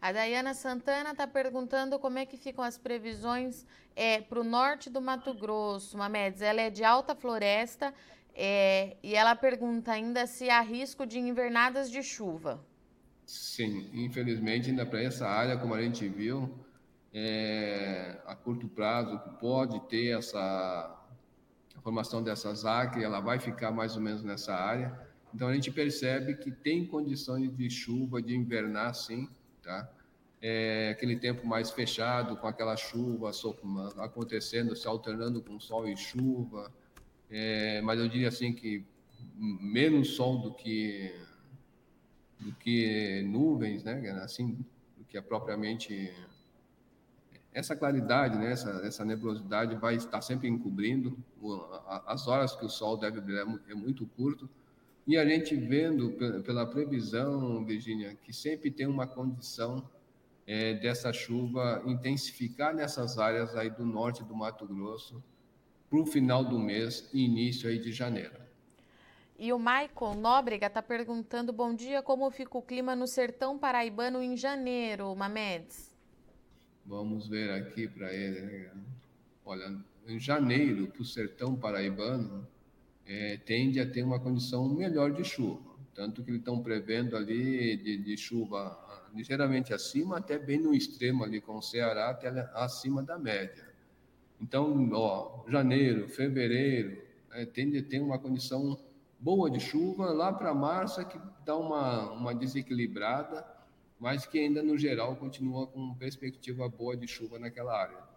A 0.02 0.10
Dayana 0.10 0.52
Santana 0.52 1.12
está 1.12 1.28
perguntando 1.28 1.96
como 1.96 2.18
é 2.18 2.26
que 2.26 2.36
ficam 2.36 2.64
as 2.64 2.76
previsões 2.76 3.64
é, 3.94 4.20
para 4.20 4.40
o 4.40 4.42
norte 4.42 4.90
do 4.90 5.00
Mato 5.00 5.32
Grosso, 5.32 5.96
Mamedes. 5.96 6.42
Ela 6.42 6.62
é 6.62 6.70
de 6.70 6.82
alta 6.82 7.14
floresta 7.14 7.94
é, 8.34 8.96
e 9.00 9.14
ela 9.14 9.36
pergunta 9.36 9.92
ainda 9.92 10.26
se 10.26 10.50
há 10.50 10.60
risco 10.60 11.06
de 11.06 11.20
invernadas 11.20 11.88
de 11.88 12.02
chuva. 12.02 12.60
Sim, 13.24 13.88
infelizmente 13.94 14.70
ainda 14.70 14.84
para 14.84 15.00
essa 15.00 15.28
área, 15.28 15.56
como 15.56 15.72
a 15.72 15.80
gente 15.80 16.08
viu, 16.08 16.52
é, 17.14 18.20
a 18.26 18.34
curto 18.34 18.66
prazo 18.66 19.16
pode 19.38 19.78
ter 19.88 20.18
essa 20.18 20.98
formação 21.80 22.24
dessas 22.24 22.64
acres, 22.64 23.04
ela 23.04 23.20
vai 23.20 23.38
ficar 23.38 23.70
mais 23.70 23.94
ou 23.94 24.02
menos 24.02 24.24
nessa 24.24 24.52
área. 24.52 24.98
Então 25.32 25.46
a 25.46 25.54
gente 25.54 25.70
percebe 25.70 26.34
que 26.34 26.50
tem 26.50 26.84
condições 26.84 27.56
de 27.56 27.70
chuva, 27.70 28.20
de 28.20 28.34
invernar 28.34 28.96
sim, 28.96 29.28
tá? 29.62 29.90
É 30.40 30.90
aquele 30.90 31.16
tempo 31.16 31.46
mais 31.46 31.70
fechado, 31.70 32.36
com 32.36 32.46
aquela 32.46 32.76
chuva 32.76 33.30
acontecendo, 33.98 34.74
se 34.74 34.88
alternando 34.88 35.40
com 35.40 35.60
sol 35.60 35.88
e 35.88 35.96
chuva. 35.96 36.72
É, 37.30 37.80
mas 37.82 38.00
eu 38.00 38.08
diria 38.08 38.28
assim 38.28 38.52
que 38.52 38.84
menos 39.36 40.16
sol 40.16 40.38
do 40.38 40.52
que 40.52 41.14
do 42.40 42.52
que 42.54 43.22
nuvens, 43.22 43.84
né? 43.84 44.10
Assim, 44.22 44.58
do 44.96 45.04
que 45.04 45.16
é 45.16 45.20
propriamente 45.20 46.12
essa 47.52 47.76
claridade, 47.76 48.38
né, 48.38 48.50
essa, 48.50 48.70
essa 48.84 49.04
nebulosidade 49.04 49.76
vai 49.76 49.94
estar 49.94 50.22
sempre 50.22 50.48
encobrindo, 50.48 51.16
as 52.06 52.26
horas 52.26 52.56
que 52.56 52.64
o 52.64 52.68
Sol 52.68 52.96
deve 52.96 53.20
brilhar 53.20 53.46
é 53.68 53.74
muito 53.74 54.06
curto, 54.06 54.48
e 55.06 55.16
a 55.16 55.26
gente 55.26 55.56
vendo 55.56 56.10
pela 56.44 56.66
previsão, 56.66 57.64
Virginia, 57.64 58.16
que 58.22 58.32
sempre 58.32 58.70
tem 58.70 58.86
uma 58.86 59.06
condição 59.06 59.88
é, 60.46 60.74
dessa 60.74 61.12
chuva 61.12 61.82
intensificar 61.86 62.74
nessas 62.74 63.18
áreas 63.18 63.56
aí 63.56 63.70
do 63.70 63.84
norte 63.84 64.22
do 64.24 64.34
Mato 64.34 64.66
Grosso 64.66 65.22
para 65.90 65.98
o 65.98 66.06
final 66.06 66.44
do 66.44 66.58
mês 66.58 67.08
e 67.12 67.24
início 67.24 67.68
aí 67.68 67.78
de 67.78 67.92
janeiro. 67.92 68.40
E 69.38 69.52
o 69.52 69.58
Michael 69.58 70.14
Nóbrega 70.16 70.68
está 70.68 70.80
perguntando, 70.80 71.52
bom 71.52 71.74
dia, 71.74 72.00
como 72.00 72.30
fica 72.30 72.56
o 72.56 72.62
clima 72.62 72.94
no 72.94 73.08
sertão 73.08 73.58
paraibano 73.58 74.22
em 74.22 74.36
janeiro, 74.36 75.14
Mamedes? 75.16 75.92
Vamos 76.86 77.26
ver 77.26 77.50
aqui 77.50 77.88
para 77.88 78.12
ele. 78.12 78.40
Né? 78.40 78.70
Olha, 79.44 79.76
em 80.06 80.18
janeiro, 80.18 80.86
para 80.86 81.02
o 81.02 81.04
sertão 81.04 81.56
paraibano, 81.56 82.46
é, 83.06 83.36
tende 83.38 83.80
a 83.80 83.88
ter 83.88 84.02
uma 84.02 84.18
condição 84.18 84.68
melhor 84.68 85.12
de 85.12 85.24
chuva. 85.24 85.72
Tanto 85.94 86.22
que 86.22 86.30
eles 86.30 86.40
estão 86.40 86.62
prevendo 86.62 87.16
ali 87.16 87.76
de, 87.76 87.98
de, 87.98 88.16
chuva 88.16 88.78
ah, 88.88 89.10
ligeiramente 89.14 89.74
acima, 89.74 90.18
até 90.18 90.38
bem 90.38 90.58
no 90.58 90.74
extremo 90.74 91.22
ali 91.22 91.40
com 91.40 91.56
o 91.56 91.62
Ceará, 91.62 92.10
até 92.10 92.28
acima 92.54 93.02
da 93.02 93.18
média. 93.18 93.70
Então, 94.40 94.90
ó, 94.92 95.44
janeiro, 95.48 96.08
fevereiro, 96.08 97.02
é, 97.30 97.44
tende 97.44 97.78
a 97.78 97.82
ter 97.82 98.00
uma 98.00 98.18
condição 98.18 98.78
boa 99.20 99.50
de 99.50 99.60
chuva. 99.60 100.12
Lá 100.12 100.32
para 100.32 100.54
março 100.54 101.00
é 101.00 101.04
que 101.04 101.18
dá 101.44 101.56
uma, 101.56 102.10
uma 102.12 102.34
desequilibrada, 102.34 103.46
mas 104.00 104.26
que 104.26 104.38
ainda 104.38 104.62
no 104.62 104.76
geral 104.76 105.14
continua 105.16 105.66
com 105.66 105.94
perspectiva 105.94 106.68
boa 106.68 106.96
de 106.96 107.06
chuva 107.06 107.38
naquela 107.38 107.78
área. 107.78 108.11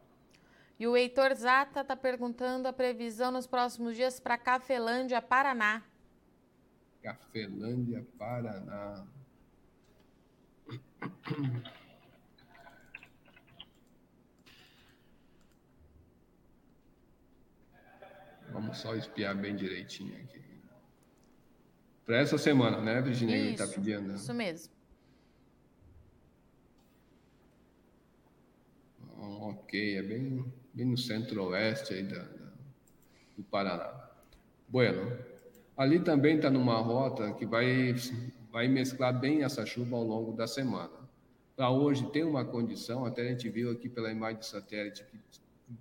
E 0.77 0.85
o 0.85 0.97
Heitor 0.97 1.33
Zata 1.33 1.81
está 1.81 1.95
perguntando 1.95 2.67
a 2.67 2.73
previsão 2.73 3.31
nos 3.31 3.47
próximos 3.47 3.95
dias 3.95 4.19
para 4.19 4.37
Cafelândia, 4.37 5.21
Paraná. 5.21 5.81
Cafelândia, 7.01 8.05
Paraná. 8.17 9.05
Vamos 18.51 18.77
só 18.77 18.95
espiar 18.95 19.35
bem 19.35 19.55
direitinho 19.55 20.15
aqui. 20.23 20.43
Para 22.05 22.17
essa 22.17 22.37
semana, 22.37 22.81
né, 22.81 23.01
Virginia? 23.01 23.35
Tá 23.35 23.43
isso, 23.43 23.63
está 23.63 23.75
pedindo. 23.75 24.13
Isso 24.13 24.33
mesmo. 24.33 24.75
ok, 29.65 29.97
é 29.97 30.03
bem, 30.03 30.53
bem 30.75 30.85
no 30.85 30.97
centro-oeste 30.97 31.93
aí 31.93 32.03
da, 32.03 32.19
da, 32.19 32.51
do 33.37 33.43
Paraná. 33.43 34.09
Bueno, 34.67 35.17
ali 35.77 36.01
também 36.01 36.35
está 36.35 36.49
numa 36.49 36.77
rota 36.77 37.31
que 37.33 37.45
vai, 37.45 37.95
vai 38.51 38.67
mesclar 38.67 39.17
bem 39.17 39.43
essa 39.43 39.65
chuva 39.65 39.95
ao 39.95 40.03
longo 40.03 40.33
da 40.33 40.45
semana. 40.45 41.05
Para 41.55 41.69
hoje 41.69 42.05
tem 42.11 42.25
uma 42.25 42.43
condição, 42.43 43.05
até 43.05 43.21
a 43.21 43.29
gente 43.29 43.49
viu 43.49 43.71
aqui 43.71 43.87
pela 43.87 44.11
imagem 44.11 44.39
de 44.39 44.45
satélite, 44.45 45.05
que 45.05 45.17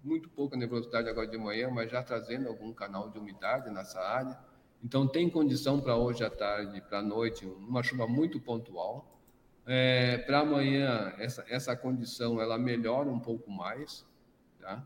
muito 0.04 0.28
pouca 0.28 0.57
nebulosidade 0.57 1.09
agora 1.09 1.26
de 1.26 1.37
manhã, 1.37 1.68
mas 1.70 1.90
já 1.90 2.00
trazendo 2.00 2.48
algum 2.48 2.72
canal 2.72 3.11
de 3.11 3.18
umidade 3.18 3.70
nessa 3.70 4.00
área. 4.00 4.38
Então, 4.83 5.09
tem 5.09 5.28
condição 5.28 5.80
para 5.80 5.96
hoje 5.96 6.22
à 6.22 6.30
tarde, 6.30 6.80
para 6.83 6.98
a 6.98 7.02
noite, 7.02 7.44
uma 7.44 7.83
chuva 7.83 8.07
muito 8.07 8.38
pontual. 8.38 9.18
É, 9.66 10.18
para 10.18 10.40
amanhã, 10.40 11.12
essa, 11.18 11.44
essa 11.48 11.74
condição 11.74 12.40
ela 12.40 12.57
melhora 12.57 13.09
um 13.11 13.18
pouco 13.18 13.50
mais. 13.50 14.07
Tá? 14.64 14.83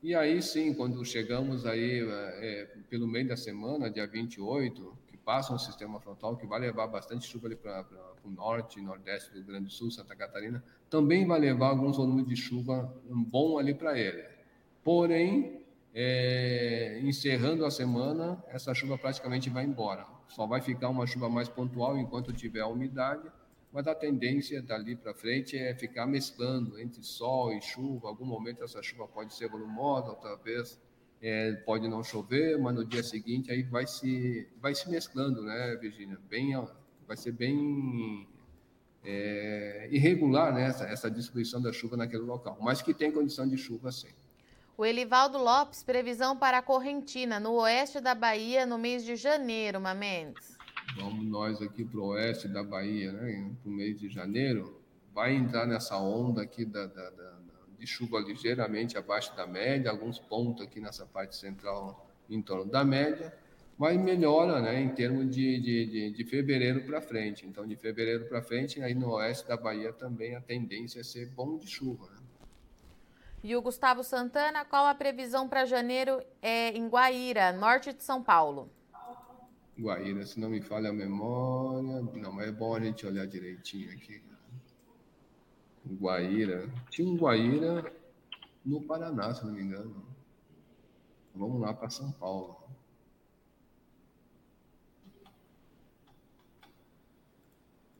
E 0.00 0.14
aí 0.14 0.40
sim, 0.40 0.72
quando 0.72 1.04
chegamos 1.04 1.66
aí 1.66 2.08
é, 2.08 2.68
pelo 2.88 3.08
meio 3.08 3.26
da 3.26 3.36
semana, 3.36 3.90
dia 3.90 4.06
28, 4.06 4.96
que 5.08 5.16
passa 5.16 5.52
um 5.52 5.58
sistema 5.58 5.98
frontal 5.98 6.36
que 6.36 6.46
vai 6.46 6.60
levar 6.60 6.86
bastante 6.86 7.26
chuva 7.26 7.48
ali 7.48 7.56
para 7.56 7.84
o 8.24 8.30
norte, 8.30 8.80
nordeste 8.80 9.30
do 9.30 9.38
Rio 9.38 9.46
Grande 9.46 9.64
do 9.64 9.72
Sul, 9.72 9.90
Santa 9.90 10.14
Catarina, 10.14 10.62
também 10.88 11.26
vai 11.26 11.40
levar 11.40 11.70
alguns 11.70 11.96
volumes 11.96 12.28
de 12.28 12.36
chuva 12.36 12.94
um 13.10 13.20
bom 13.20 13.58
ali 13.58 13.74
para 13.74 13.98
ele. 13.98 14.24
Porém, 14.84 15.62
é, 15.92 17.00
encerrando 17.02 17.64
a 17.64 17.70
semana, 17.72 18.40
essa 18.50 18.72
chuva 18.72 18.96
praticamente 18.96 19.50
vai 19.50 19.64
embora. 19.64 20.06
Só 20.28 20.46
vai 20.46 20.60
ficar 20.60 20.90
uma 20.90 21.08
chuva 21.08 21.28
mais 21.28 21.48
pontual 21.48 21.98
enquanto 21.98 22.32
tiver 22.32 22.64
umidade, 22.64 23.28
mas 23.72 23.86
a 23.86 23.94
tendência 23.94 24.62
dali 24.62 24.96
para 24.96 25.14
frente 25.14 25.56
é 25.56 25.74
ficar 25.74 26.06
mesclando 26.06 26.78
entre 26.80 27.02
sol 27.02 27.52
e 27.52 27.60
chuva. 27.60 28.08
Algum 28.08 28.24
momento 28.24 28.64
essa 28.64 28.82
chuva 28.82 29.06
pode 29.06 29.34
ser 29.34 29.48
volumosa, 29.48 30.10
outra 30.10 30.36
vez 30.36 30.80
é, 31.20 31.52
pode 31.66 31.88
não 31.88 32.02
chover, 32.02 32.58
mas 32.58 32.74
no 32.74 32.84
dia 32.84 33.02
seguinte 33.02 33.50
aí 33.50 33.62
vai 33.62 33.86
se 33.86 34.48
vai 34.60 34.74
se 34.74 34.88
mesclando, 34.88 35.42
né, 35.42 35.76
Virginia? 35.76 36.18
Bem, 36.28 36.52
vai 37.06 37.16
ser 37.16 37.32
bem 37.32 38.26
é, 39.04 39.88
irregular 39.90 40.52
né, 40.52 40.66
essa, 40.66 40.84
essa 40.84 41.10
distribuição 41.10 41.60
da 41.60 41.72
chuva 41.72 41.96
naquele 41.96 42.22
local, 42.22 42.58
mas 42.60 42.82
que 42.82 42.94
tem 42.94 43.10
condição 43.12 43.48
de 43.48 43.56
chuva 43.56 43.92
sim. 43.92 44.12
O 44.76 44.84
Elivaldo 44.84 45.38
Lopes, 45.38 45.82
previsão 45.82 46.36
para 46.36 46.58
a 46.58 46.62
Correntina, 46.62 47.40
no 47.40 47.52
oeste 47.54 48.00
da 48.00 48.14
Bahia, 48.14 48.64
no 48.64 48.78
mês 48.78 49.04
de 49.04 49.16
janeiro, 49.16 49.80
Mamendes. 49.80 50.57
Vamos 50.96 51.24
nós 51.26 51.62
aqui 51.62 51.84
para 51.84 52.00
o 52.00 52.06
oeste 52.08 52.48
da 52.48 52.62
Bahia, 52.62 53.12
né, 53.12 53.52
para 53.62 53.70
o 53.70 53.72
mês 53.72 53.98
de 53.98 54.08
janeiro, 54.08 54.80
vai 55.14 55.34
entrar 55.34 55.66
nessa 55.66 55.96
onda 55.98 56.42
aqui 56.42 56.64
da, 56.64 56.86
da, 56.86 57.10
da, 57.10 57.38
de 57.78 57.86
chuva 57.86 58.20
ligeiramente 58.20 58.96
abaixo 58.96 59.34
da 59.36 59.46
média, 59.46 59.90
alguns 59.90 60.18
pontos 60.18 60.64
aqui 60.64 60.80
nessa 60.80 61.06
parte 61.06 61.36
central 61.36 62.08
em 62.28 62.42
torno 62.42 62.70
da 62.70 62.84
média, 62.84 63.32
mas 63.78 63.98
melhora 63.98 64.60
né, 64.60 64.80
em 64.80 64.88
termos 64.88 65.30
de, 65.30 65.60
de, 65.60 65.86
de, 65.86 66.10
de 66.10 66.24
fevereiro 66.24 66.82
para 66.84 67.00
frente. 67.00 67.46
Então, 67.46 67.66
de 67.66 67.76
fevereiro 67.76 68.26
para 68.26 68.42
frente, 68.42 68.82
aí 68.82 68.94
no 68.94 69.12
oeste 69.12 69.46
da 69.46 69.56
Bahia 69.56 69.92
também 69.92 70.34
a 70.34 70.40
tendência 70.40 71.00
é 71.00 71.04
ser 71.04 71.26
bom 71.26 71.56
de 71.56 71.68
chuva. 71.68 72.06
Né? 72.10 72.18
E 73.42 73.54
o 73.54 73.62
Gustavo 73.62 74.02
Santana, 74.02 74.64
qual 74.64 74.86
a 74.86 74.94
previsão 74.94 75.48
para 75.48 75.64
janeiro 75.64 76.20
é, 76.42 76.70
em 76.70 76.88
Guaíra, 76.88 77.52
norte 77.52 77.92
de 77.92 78.02
São 78.02 78.22
Paulo? 78.22 78.68
Guaíra, 79.78 80.26
se 80.26 80.40
não 80.40 80.50
me 80.50 80.60
falha 80.60 80.90
a 80.90 80.92
memória. 80.92 82.02
Não, 82.20 82.40
é 82.40 82.50
bom 82.50 82.74
a 82.74 82.80
gente 82.80 83.06
olhar 83.06 83.26
direitinho 83.26 83.92
aqui. 83.92 84.20
Guaíra. 85.86 86.68
Tinha 86.90 87.08
um 87.08 87.16
Guaíra 87.16 87.92
no 88.64 88.82
Paraná, 88.82 89.32
se 89.32 89.46
não 89.46 89.52
me 89.52 89.62
engano. 89.62 90.04
Vamos 91.34 91.60
lá 91.60 91.72
para 91.72 91.88
São 91.88 92.10
Paulo. 92.12 92.56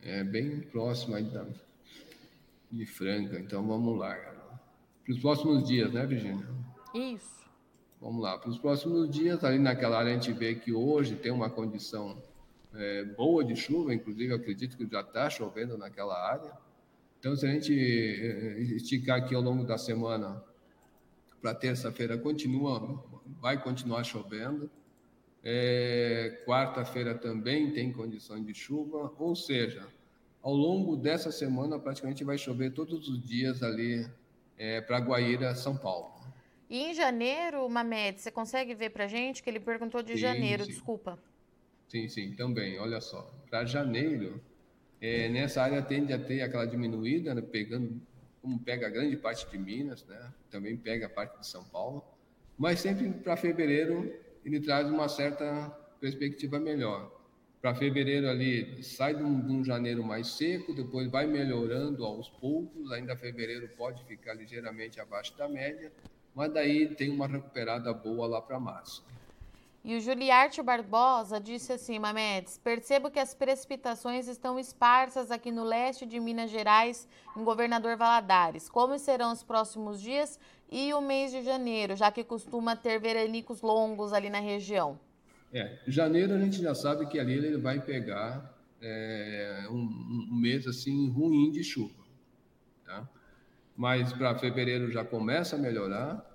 É 0.03 0.25
bem 0.25 0.61
próximo 0.61 1.15
aí 1.15 1.25
da, 1.25 1.47
de 2.71 2.87
Franca, 2.87 3.39
então 3.39 3.67
vamos 3.67 3.99
lá, 3.99 4.15
Para 4.15 5.13
os 5.13 5.21
próximos 5.21 5.67
dias, 5.67 5.93
né, 5.93 6.07
Virginia? 6.07 6.49
Isso. 6.95 7.48
Vamos 8.01 8.23
lá, 8.23 8.39
para 8.39 8.49
os 8.49 8.59
próximos 8.59 9.11
dias, 9.11 9.43
ali 9.43 9.59
naquela 9.59 9.99
área 9.99 10.13
a 10.13 10.15
gente 10.15 10.33
vê 10.33 10.55
que 10.55 10.73
hoje 10.73 11.17
tem 11.17 11.33
uma 11.33 11.51
condição 11.51 12.23
é, 12.73 13.05
boa 13.05 13.45
de 13.45 13.57
chuva, 13.57 13.93
inclusive 13.93 14.33
acredito 14.33 14.77
que 14.77 14.87
já 14.87 15.01
está 15.01 15.29
chovendo 15.29 15.77
naquela 15.77 16.17
área. 16.31 16.53
Então, 17.19 17.35
se 17.35 17.45
a 17.45 17.51
gente 17.51 17.73
é, 17.75 18.61
esticar 18.61 19.19
aqui 19.19 19.35
ao 19.35 19.43
longo 19.43 19.65
da 19.65 19.77
semana, 19.77 20.41
para 21.43 21.53
terça-feira 21.55 22.17
continua, 22.17 23.03
vai 23.41 23.61
continuar 23.61 24.05
chovendo. 24.05 24.71
É, 25.43 26.41
Quarta-feira 26.47 27.17
também 27.17 27.73
tem 27.73 27.93
condição 27.93 28.41
de 28.41 28.55
chuva, 28.55 29.13
ou 29.19 29.35
seja, 29.35 29.85
ao 30.41 30.55
longo 30.55 30.97
dessa 30.97 31.33
semana 31.33 31.81
praticamente 31.81 32.23
vai 32.23 32.39
chover 32.39 32.73
todos 32.73 33.09
os 33.09 33.21
dias 33.27 33.61
ali 33.61 34.09
é, 34.57 34.81
para 34.81 34.99
Guaíra, 34.99 35.53
São 35.57 35.77
Paulo. 35.77 36.19
E 36.69 36.79
em 36.79 36.95
janeiro, 36.95 37.69
Mamed, 37.69 38.21
você 38.21 38.31
consegue 38.31 38.75
ver 38.75 38.91
para 38.91 39.07
gente 39.07 39.43
que 39.43 39.49
ele 39.49 39.61
perguntou 39.61 40.03
de 40.03 40.13
sim, 40.13 40.19
janeiro, 40.19 40.65
sim. 40.65 40.71
desculpa. 40.71 41.19
Sim, 41.89 42.09
sim, 42.09 42.35
também. 42.35 42.79
Olha 42.79 43.01
só, 43.01 43.23
para 43.49 43.65
janeiro, 43.65 44.41
é, 45.01 45.29
nessa 45.29 45.63
área 45.63 45.81
tende 45.81 46.13
a 46.13 46.19
ter 46.19 46.43
aquela 46.43 46.67
diminuída, 46.67 47.35
né, 47.35 47.41
pegando, 47.41 48.01
como 48.43 48.59
pega 48.59 48.91
grande 48.91 49.17
parte 49.17 49.49
de 49.49 49.59
Minas, 49.59 50.05
né, 50.05 50.33
também 50.51 50.77
pega 50.77 51.07
a 51.07 51.09
parte 51.09 51.39
de 51.39 51.47
São 51.47 51.65
Paulo, 51.65 52.05
mas 52.59 52.81
sempre 52.81 53.09
para 53.11 53.37
fevereiro 53.37 54.13
ele 54.45 54.61
traz 54.61 54.89
uma 54.89 55.09
certa 55.09 55.71
perspectiva 56.01 56.59
melhor. 56.59 57.17
Para 57.61 57.75
fevereiro 57.75 58.29
ali 58.29 58.83
sai 58.83 59.15
de 59.15 59.23
um, 59.23 59.41
de 59.41 59.53
um, 59.53 59.65
janeiro 59.65 60.05
mais 60.05 60.29
seco, 60.29 60.73
depois 60.75 61.11
vai 61.11 61.27
melhorando 61.27 62.05
aos 62.05 62.29
poucos, 62.29 62.93
ainda 62.93 63.17
fevereiro 63.17 63.69
pode 63.77 64.05
ficar 64.05 64.35
ligeiramente 64.35 65.01
abaixo 65.01 65.37
da 65.37 65.49
média, 65.49 65.93
mas 66.39 66.53
daí 66.53 66.95
tem 66.95 67.11
uma 67.11 67.27
recuperada 67.27 67.93
boa 67.93 68.29
lá 68.29 68.41
para 68.41 68.61
março. 68.61 69.05
E 69.85 69.97
o 69.97 70.01
Juliarte 70.01 70.63
Barbosa 70.63 71.41
disse 71.41 71.73
assim, 71.73 71.99
Mamedes, 71.99 72.59
percebo 72.59 73.11
que 73.11 73.19
as 73.19 73.35
precipitações 73.35 74.29
estão 74.29 74.57
esparsas 74.57 75.33
aqui 75.33 75.51
no 75.51 75.65
leste 75.65 76.07
de 76.07 76.21
Minas 76.21 76.49
Gerais, 76.49 77.09
em 77.37 77.43
Governador 77.43 77.97
Valadares. 77.97 78.69
Como 78.69 78.97
serão 79.01 79.33
os 79.33 79.43
próximos 79.43 80.01
dias 80.01 80.39
e 80.71 80.95
o 80.95 81.01
mês 81.01 81.33
de 81.33 81.43
janeiro, 81.43 81.97
já 81.97 82.13
que 82.13 82.23
costuma 82.23 82.77
ter 82.77 83.01
veranicos 83.01 83.61
longos 83.61 84.13
ali 84.13 84.31
na 84.31 84.39
região? 84.39 84.97
É, 85.53 85.81
janeiro 85.89 86.35
a 86.35 86.39
gente 86.39 86.63
já 86.63 86.73
sabe 86.73 87.07
que 87.07 87.19
ali 87.19 87.33
ele 87.33 87.57
vai 87.57 87.81
pegar 87.81 88.55
é, 88.81 89.67
um, 89.69 90.29
um 90.31 90.37
mês 90.41 90.69
assim 90.69 91.11
ruim 91.11 91.51
de 91.51 91.65
chuva, 91.65 92.05
tá? 92.85 93.09
Mas 93.77 94.13
para 94.13 94.39
fevereiro 94.39 94.93
já 94.93 95.05
começa 95.05 95.57
a 95.57 95.59
melhorar 95.59 96.28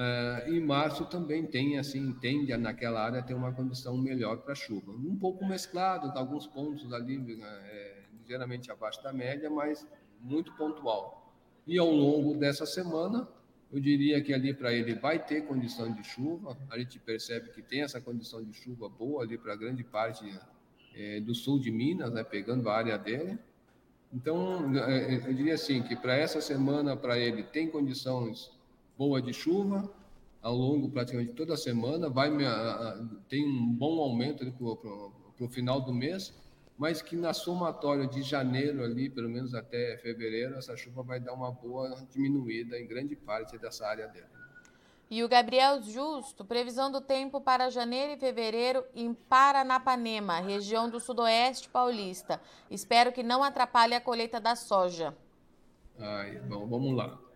Uh, 0.00 0.50
e 0.50 0.60
março 0.60 1.04
também 1.04 1.44
tem, 1.44 1.78
assim, 1.78 2.14
tende 2.14 2.56
naquela 2.56 3.04
área 3.04 3.22
ter 3.22 3.34
uma 3.34 3.52
condição 3.52 3.98
melhor 3.98 4.38
para 4.38 4.54
chuva. 4.54 4.92
Um 4.92 5.14
pouco 5.14 5.44
mesclado, 5.44 6.10
alguns 6.18 6.46
pontos 6.46 6.90
ali, 6.90 7.38
é, 7.42 8.04
ligeiramente 8.18 8.70
abaixo 8.72 9.02
da 9.02 9.12
média, 9.12 9.50
mas 9.50 9.86
muito 10.18 10.54
pontual. 10.56 11.34
E 11.66 11.76
ao 11.76 11.90
longo 11.90 12.34
dessa 12.34 12.64
semana, 12.64 13.28
eu 13.70 13.78
diria 13.78 14.22
que 14.22 14.32
ali 14.32 14.54
para 14.54 14.72
ele 14.72 14.94
vai 14.94 15.18
ter 15.22 15.42
condição 15.42 15.92
de 15.92 16.02
chuva. 16.02 16.56
A 16.70 16.78
gente 16.78 16.98
percebe 16.98 17.50
que 17.50 17.60
tem 17.60 17.82
essa 17.82 18.00
condição 18.00 18.42
de 18.42 18.54
chuva 18.54 18.88
boa 18.88 19.22
ali 19.22 19.36
para 19.36 19.54
grande 19.54 19.84
parte 19.84 20.24
é, 20.94 21.20
do 21.20 21.34
sul 21.34 21.58
de 21.60 21.70
Minas, 21.70 22.10
né, 22.10 22.24
pegando 22.24 22.70
a 22.70 22.74
área 22.74 22.96
dele. 22.96 23.38
Então, 24.14 24.74
é, 24.78 25.16
é, 25.16 25.28
eu 25.28 25.34
diria 25.34 25.54
assim 25.54 25.82
que 25.82 25.94
para 25.94 26.16
essa 26.16 26.40
semana, 26.40 26.96
para 26.96 27.18
ele, 27.18 27.42
tem 27.42 27.68
condições 27.70 28.50
boas 29.00 29.22
de 29.22 29.32
chuva, 29.32 29.90
ao 30.42 30.54
longo 30.54 30.90
praticamente 30.90 31.32
toda 31.32 31.54
a 31.54 31.56
semana, 31.56 32.10
vai 32.10 32.30
tem 33.30 33.46
um 33.46 33.72
bom 33.72 33.98
aumento 33.98 34.44
para 34.52 35.46
o 35.46 35.48
final 35.48 35.80
do 35.80 35.90
mês, 35.90 36.34
mas 36.76 37.00
que 37.00 37.16
na 37.16 37.32
somatória 37.32 38.06
de 38.06 38.20
janeiro 38.20 38.84
ali, 38.84 39.08
pelo 39.08 39.30
menos 39.30 39.54
até 39.54 39.96
fevereiro, 39.96 40.54
essa 40.56 40.76
chuva 40.76 41.02
vai 41.02 41.18
dar 41.18 41.32
uma 41.32 41.50
boa 41.50 41.96
diminuída 42.10 42.78
em 42.78 42.86
grande 42.86 43.16
parte 43.16 43.56
dessa 43.56 43.86
área 43.86 44.06
dela. 44.06 44.28
E 45.10 45.24
o 45.24 45.28
Gabriel 45.28 45.82
Justo, 45.82 46.44
previsão 46.44 46.92
do 46.92 47.00
tempo 47.00 47.40
para 47.40 47.70
janeiro 47.70 48.12
e 48.12 48.18
fevereiro 48.18 48.84
em 48.94 49.14
Paranapanema, 49.14 50.40
região 50.40 50.90
do 50.90 51.00
sudoeste 51.00 51.70
paulista. 51.70 52.38
Espero 52.70 53.12
que 53.12 53.22
não 53.22 53.42
atrapalhe 53.42 53.94
a 53.94 54.00
colheita 54.00 54.38
da 54.38 54.54
soja. 54.54 55.16
Ai, 55.98 56.38
bom, 56.40 56.66
vamos 56.66 56.94
lá. 56.94 57.29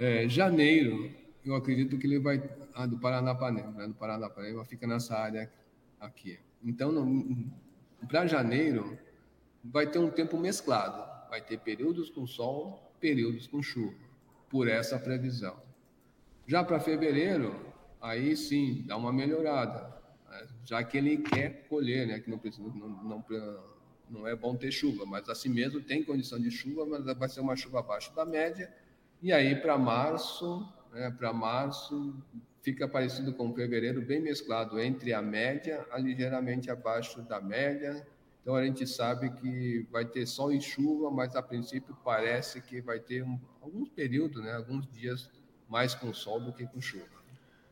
É, 0.00 0.26
janeiro, 0.26 1.10
eu 1.44 1.54
acredito 1.54 1.98
que 1.98 2.06
ele 2.06 2.18
vai. 2.18 2.42
Ah, 2.72 2.86
do 2.86 2.98
Paranapanema, 2.98 3.70
né? 3.72 3.86
Do 3.86 3.92
Paranapanema 3.92 4.64
fica 4.64 4.86
nessa 4.86 5.14
área 5.14 5.52
aqui. 6.00 6.38
Então, 6.64 6.90
para 8.08 8.26
janeiro, 8.26 8.98
vai 9.62 9.86
ter 9.86 9.98
um 9.98 10.10
tempo 10.10 10.38
mesclado. 10.38 11.06
Vai 11.28 11.42
ter 11.42 11.58
períodos 11.58 12.08
com 12.08 12.26
sol, 12.26 12.94
períodos 12.98 13.46
com 13.46 13.62
chuva, 13.62 13.94
por 14.48 14.68
essa 14.68 14.98
previsão. 14.98 15.54
Já 16.46 16.64
para 16.64 16.80
fevereiro, 16.80 17.54
aí 18.00 18.34
sim, 18.38 18.82
dá 18.86 18.96
uma 18.96 19.12
melhorada, 19.12 19.94
né? 20.30 20.48
já 20.64 20.82
que 20.82 20.96
ele 20.96 21.18
quer 21.18 21.66
colher, 21.68 22.06
né? 22.06 22.20
Que 22.20 22.30
não, 22.30 22.38
precisa, 22.38 22.66
não, 22.66 22.88
não, 22.88 23.24
não 24.08 24.26
é 24.26 24.34
bom 24.34 24.56
ter 24.56 24.72
chuva, 24.72 25.04
mas 25.04 25.28
assim 25.28 25.50
mesmo 25.50 25.78
tem 25.82 26.02
condição 26.02 26.40
de 26.40 26.50
chuva, 26.50 26.86
mas 26.86 27.04
vai 27.18 27.28
ser 27.28 27.40
uma 27.40 27.54
chuva 27.54 27.80
abaixo 27.80 28.14
da 28.14 28.24
média. 28.24 28.74
E 29.22 29.32
aí 29.32 29.54
para 29.54 29.76
março, 29.76 30.66
né? 30.92 31.10
Para 31.10 31.32
março 31.32 32.14
fica 32.62 32.88
parecido 32.88 33.32
com 33.32 33.54
fevereiro, 33.54 34.02
bem 34.02 34.20
mesclado 34.20 34.80
entre 34.80 35.12
a 35.12 35.22
média, 35.22 35.86
a 35.90 35.98
ligeiramente 35.98 36.70
abaixo 36.70 37.22
da 37.22 37.40
média. 37.40 38.06
Então 38.42 38.54
a 38.54 38.64
gente 38.64 38.86
sabe 38.86 39.30
que 39.30 39.86
vai 39.90 40.04
ter 40.04 40.26
sol 40.26 40.52
e 40.52 40.60
chuva, 40.60 41.10
mas 41.10 41.36
a 41.36 41.42
princípio 41.42 41.96
parece 42.02 42.60
que 42.60 42.80
vai 42.80 42.98
ter 42.98 43.22
um, 43.22 43.38
alguns 43.60 43.88
períodos, 43.90 44.42
né? 44.42 44.54
Alguns 44.54 44.86
dias 44.90 45.30
mais 45.68 45.94
com 45.94 46.12
sol 46.12 46.40
do 46.40 46.52
que 46.52 46.66
com 46.66 46.80
chuva. 46.80 47.20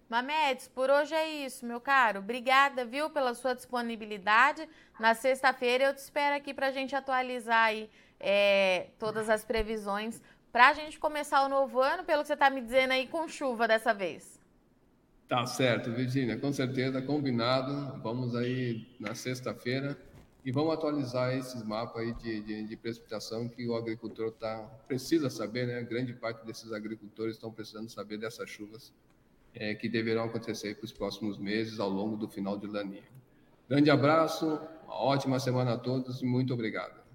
Mamedes, 0.08 0.68
por 0.68 0.88
hoje 0.88 1.14
é 1.14 1.28
isso, 1.44 1.66
meu 1.66 1.80
caro. 1.80 2.20
Obrigada, 2.20 2.84
viu, 2.84 3.10
pela 3.10 3.34
sua 3.34 3.54
disponibilidade. 3.54 4.66
Na 4.98 5.14
sexta-feira 5.14 5.84
eu 5.84 5.94
te 5.94 5.98
espero 5.98 6.34
aqui 6.34 6.54
para 6.54 6.68
a 6.68 6.70
gente 6.70 6.96
atualizar 6.96 7.66
aí 7.66 7.90
é, 8.18 8.88
todas 8.98 9.28
as 9.28 9.44
previsões 9.44 10.22
para 10.52 10.68
a 10.68 10.72
gente 10.72 10.98
começar 10.98 11.44
o 11.44 11.48
novo 11.48 11.80
ano, 11.80 12.04
pelo 12.04 12.22
que 12.22 12.28
você 12.28 12.34
está 12.34 12.50
me 12.50 12.60
dizendo 12.60 12.92
aí, 12.92 13.06
com 13.06 13.28
chuva 13.28 13.68
dessa 13.68 13.92
vez. 13.92 14.38
Tá 15.28 15.44
certo, 15.44 15.90
Virginia, 15.92 16.38
com 16.38 16.52
certeza, 16.52 17.02
combinado. 17.02 18.00
Vamos 18.02 18.34
aí 18.34 18.86
na 18.98 19.14
sexta-feira 19.14 19.96
e 20.42 20.50
vamos 20.50 20.72
atualizar 20.72 21.34
esses 21.36 21.62
mapas 21.62 22.02
aí 22.02 22.14
de, 22.14 22.40
de, 22.40 22.62
de 22.64 22.76
precipitação 22.76 23.46
que 23.46 23.68
o 23.68 23.76
agricultor 23.76 24.32
tá, 24.32 24.62
precisa 24.86 25.28
saber, 25.28 25.66
né? 25.66 25.82
Grande 25.82 26.14
parte 26.14 26.46
desses 26.46 26.72
agricultores 26.72 27.34
estão 27.34 27.52
precisando 27.52 27.90
saber 27.90 28.16
dessas 28.16 28.48
chuvas 28.48 28.92
é, 29.54 29.74
que 29.74 29.88
deverão 29.88 30.24
acontecer 30.24 30.76
para 30.76 30.86
os 30.86 30.92
próximos 30.92 31.36
meses, 31.36 31.78
ao 31.78 31.90
longo 31.90 32.16
do 32.16 32.28
final 32.28 32.56
de 32.56 32.66
laninha. 32.66 33.02
Grande 33.68 33.90
abraço, 33.90 34.58
ótima 34.86 35.38
semana 35.38 35.74
a 35.74 35.78
todos 35.78 36.22
e 36.22 36.24
muito 36.24 36.54
obrigado. 36.54 37.07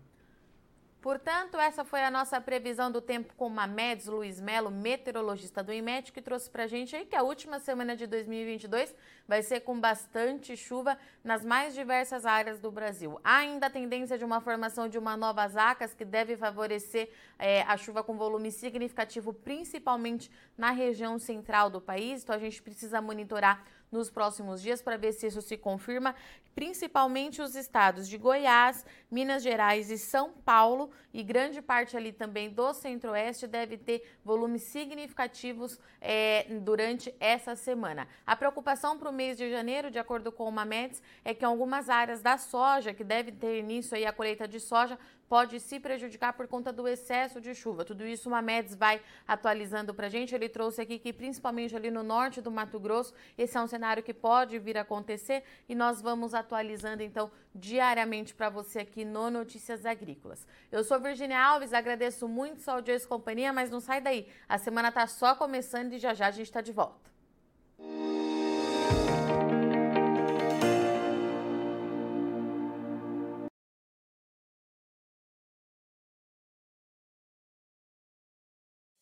Portanto, 1.04 1.60
essa 1.60 1.84
foi 1.84 2.02
a 2.02 2.10
nossa 2.10 2.40
previsão 2.40 2.90
do 2.90 3.02
tempo 3.02 3.34
com 3.36 3.50
Mamedes 3.50 4.06
Luiz 4.06 4.40
Melo, 4.40 4.72
meteorologista 4.72 5.62
do 5.62 5.74
IMET, 5.74 6.14
que 6.14 6.22
trouxe 6.22 6.50
para 6.50 6.64
a 6.64 6.68
gente 6.68 6.96
aí 6.96 7.06
que 7.06 7.14
a 7.14 7.22
última 7.22 7.60
semana 7.60 7.94
de 7.94 8.08
2022 8.08 8.96
vai 9.28 9.44
ser 9.44 9.60
com 9.60 9.78
bastante 9.78 10.56
chuva 10.56 10.98
nas 11.22 11.44
mais 11.44 11.74
diversas 11.74 12.26
áreas 12.26 12.58
do 12.62 12.72
Brasil. 12.72 13.20
Há 13.22 13.40
ainda 13.40 13.68
a 13.68 13.70
tendência 13.70 14.18
de 14.18 14.24
uma 14.24 14.40
formação 14.40 14.88
de 14.88 14.98
uma 14.98 15.18
nova 15.18 15.46
zacas 15.50 15.94
que 15.94 16.06
deve 16.06 16.38
favorecer 16.38 17.10
é, 17.38 17.64
a 17.64 17.76
chuva 17.76 18.02
com 18.02 18.16
volume 18.16 18.50
significativo, 18.50 19.34
principalmente 19.34 20.32
na 20.58 20.72
região 20.72 21.20
central 21.20 21.70
do 21.70 21.82
país. 21.82 22.24
Então, 22.24 22.34
a 22.34 22.40
gente 22.40 22.62
precisa 22.62 23.02
monitorar 23.02 23.62
nos 23.94 24.10
próximos 24.10 24.62
dias 24.62 24.82
para 24.82 24.98
ver 24.98 25.14
se 25.14 25.28
isso 25.28 25.42
se 25.42 25.56
confirma, 25.56 26.16
principalmente 26.56 27.42
os 27.42 27.56
estados 27.56 28.08
de 28.08 28.18
Goiás, 28.18 28.86
Minas 29.10 29.44
Gerais 29.44 29.90
e 29.90 29.98
São 29.98 30.32
Paulo 30.32 30.92
e 31.14 31.24
grande 31.24 31.62
parte 31.62 31.96
ali 31.96 32.12
também 32.12 32.50
do 32.50 32.74
Centro-Oeste 32.74 33.48
deve 33.48 33.78
ter 33.78 34.18
volumes 34.26 34.64
significativos 34.64 35.80
é, 36.02 36.46
durante 36.62 37.14
essa 37.20 37.56
semana. 37.56 38.08
A 38.26 38.36
preocupação 38.36 38.98
para 38.98 39.10
o 39.10 39.14
mês 39.14 39.38
de 39.38 39.50
janeiro, 39.50 39.92
de 39.92 40.00
acordo 40.00 40.32
com 40.32 40.48
o 40.48 40.52
Mamedes, 40.52 41.02
é 41.24 41.34
que 41.34 41.46
algumas 41.46 41.90
áreas 41.90 42.22
da 42.22 42.38
soja, 42.38 42.94
que 42.94 43.04
deve 43.04 43.32
ter 43.32 43.60
início 43.60 43.96
aí 43.96 44.06
a 44.06 44.14
colheita 44.14 44.48
de 44.48 44.60
soja, 44.60 44.98
pode 45.34 45.60
se 45.60 45.80
prejudicar 45.80 46.34
por 46.34 46.48
conta 46.48 46.72
do 46.72 46.88
excesso 46.88 47.42
de 47.42 47.56
chuva. 47.56 47.84
Tudo 47.84 48.06
isso 48.06 48.30
o 48.30 48.32
Mamedes 48.32 48.76
vai 48.76 49.02
atualizando 49.28 49.92
para 49.92 50.06
a 50.06 50.10
gente. 50.10 50.36
Ele 50.36 50.48
trouxe 50.48 50.80
aqui 50.80 51.00
que 51.00 51.12
principalmente 51.12 51.76
ali 51.76 51.90
no 51.90 52.04
norte 52.04 52.40
do 52.40 52.52
Mato 52.52 52.80
Grosso, 52.80 53.16
esse 53.36 53.58
é 53.58 53.60
um 53.60 53.66
cenário 53.66 54.04
que 54.04 54.14
pode 54.14 54.60
vir 54.60 54.78
a 54.78 54.82
acontecer 54.82 55.44
e 55.68 55.74
nós 55.74 56.00
vamos 56.04 56.36
atualizando 56.36 57.02
então 57.02 57.32
diariamente 57.56 58.36
para 58.36 58.48
você 58.52 58.82
aqui 58.82 59.04
no 59.04 59.32
Notícias 59.32 59.88
Agrícolas. 59.88 60.46
Eu 60.72 60.84
sou 60.84 61.00
Virginia 61.00 61.42
Alves, 61.42 61.74
agradeço 61.74 62.28
muito 62.28 62.62
sua 62.62 62.76
audiência 62.76 63.06
e 63.06 63.10
companhia, 63.10 63.52
mas 63.52 63.72
não 63.72 63.80
sai 63.80 64.02
daí. 64.02 64.28
A 64.48 64.60
semana 64.60 64.90
está 64.90 65.08
só 65.08 65.34
começando 65.34 65.94
e 65.94 65.98
já 65.98 66.14
já 66.14 66.28
a 66.28 66.32
gente 66.32 66.46
está 66.46 66.62
de 66.62 66.72
volta. 66.72 67.13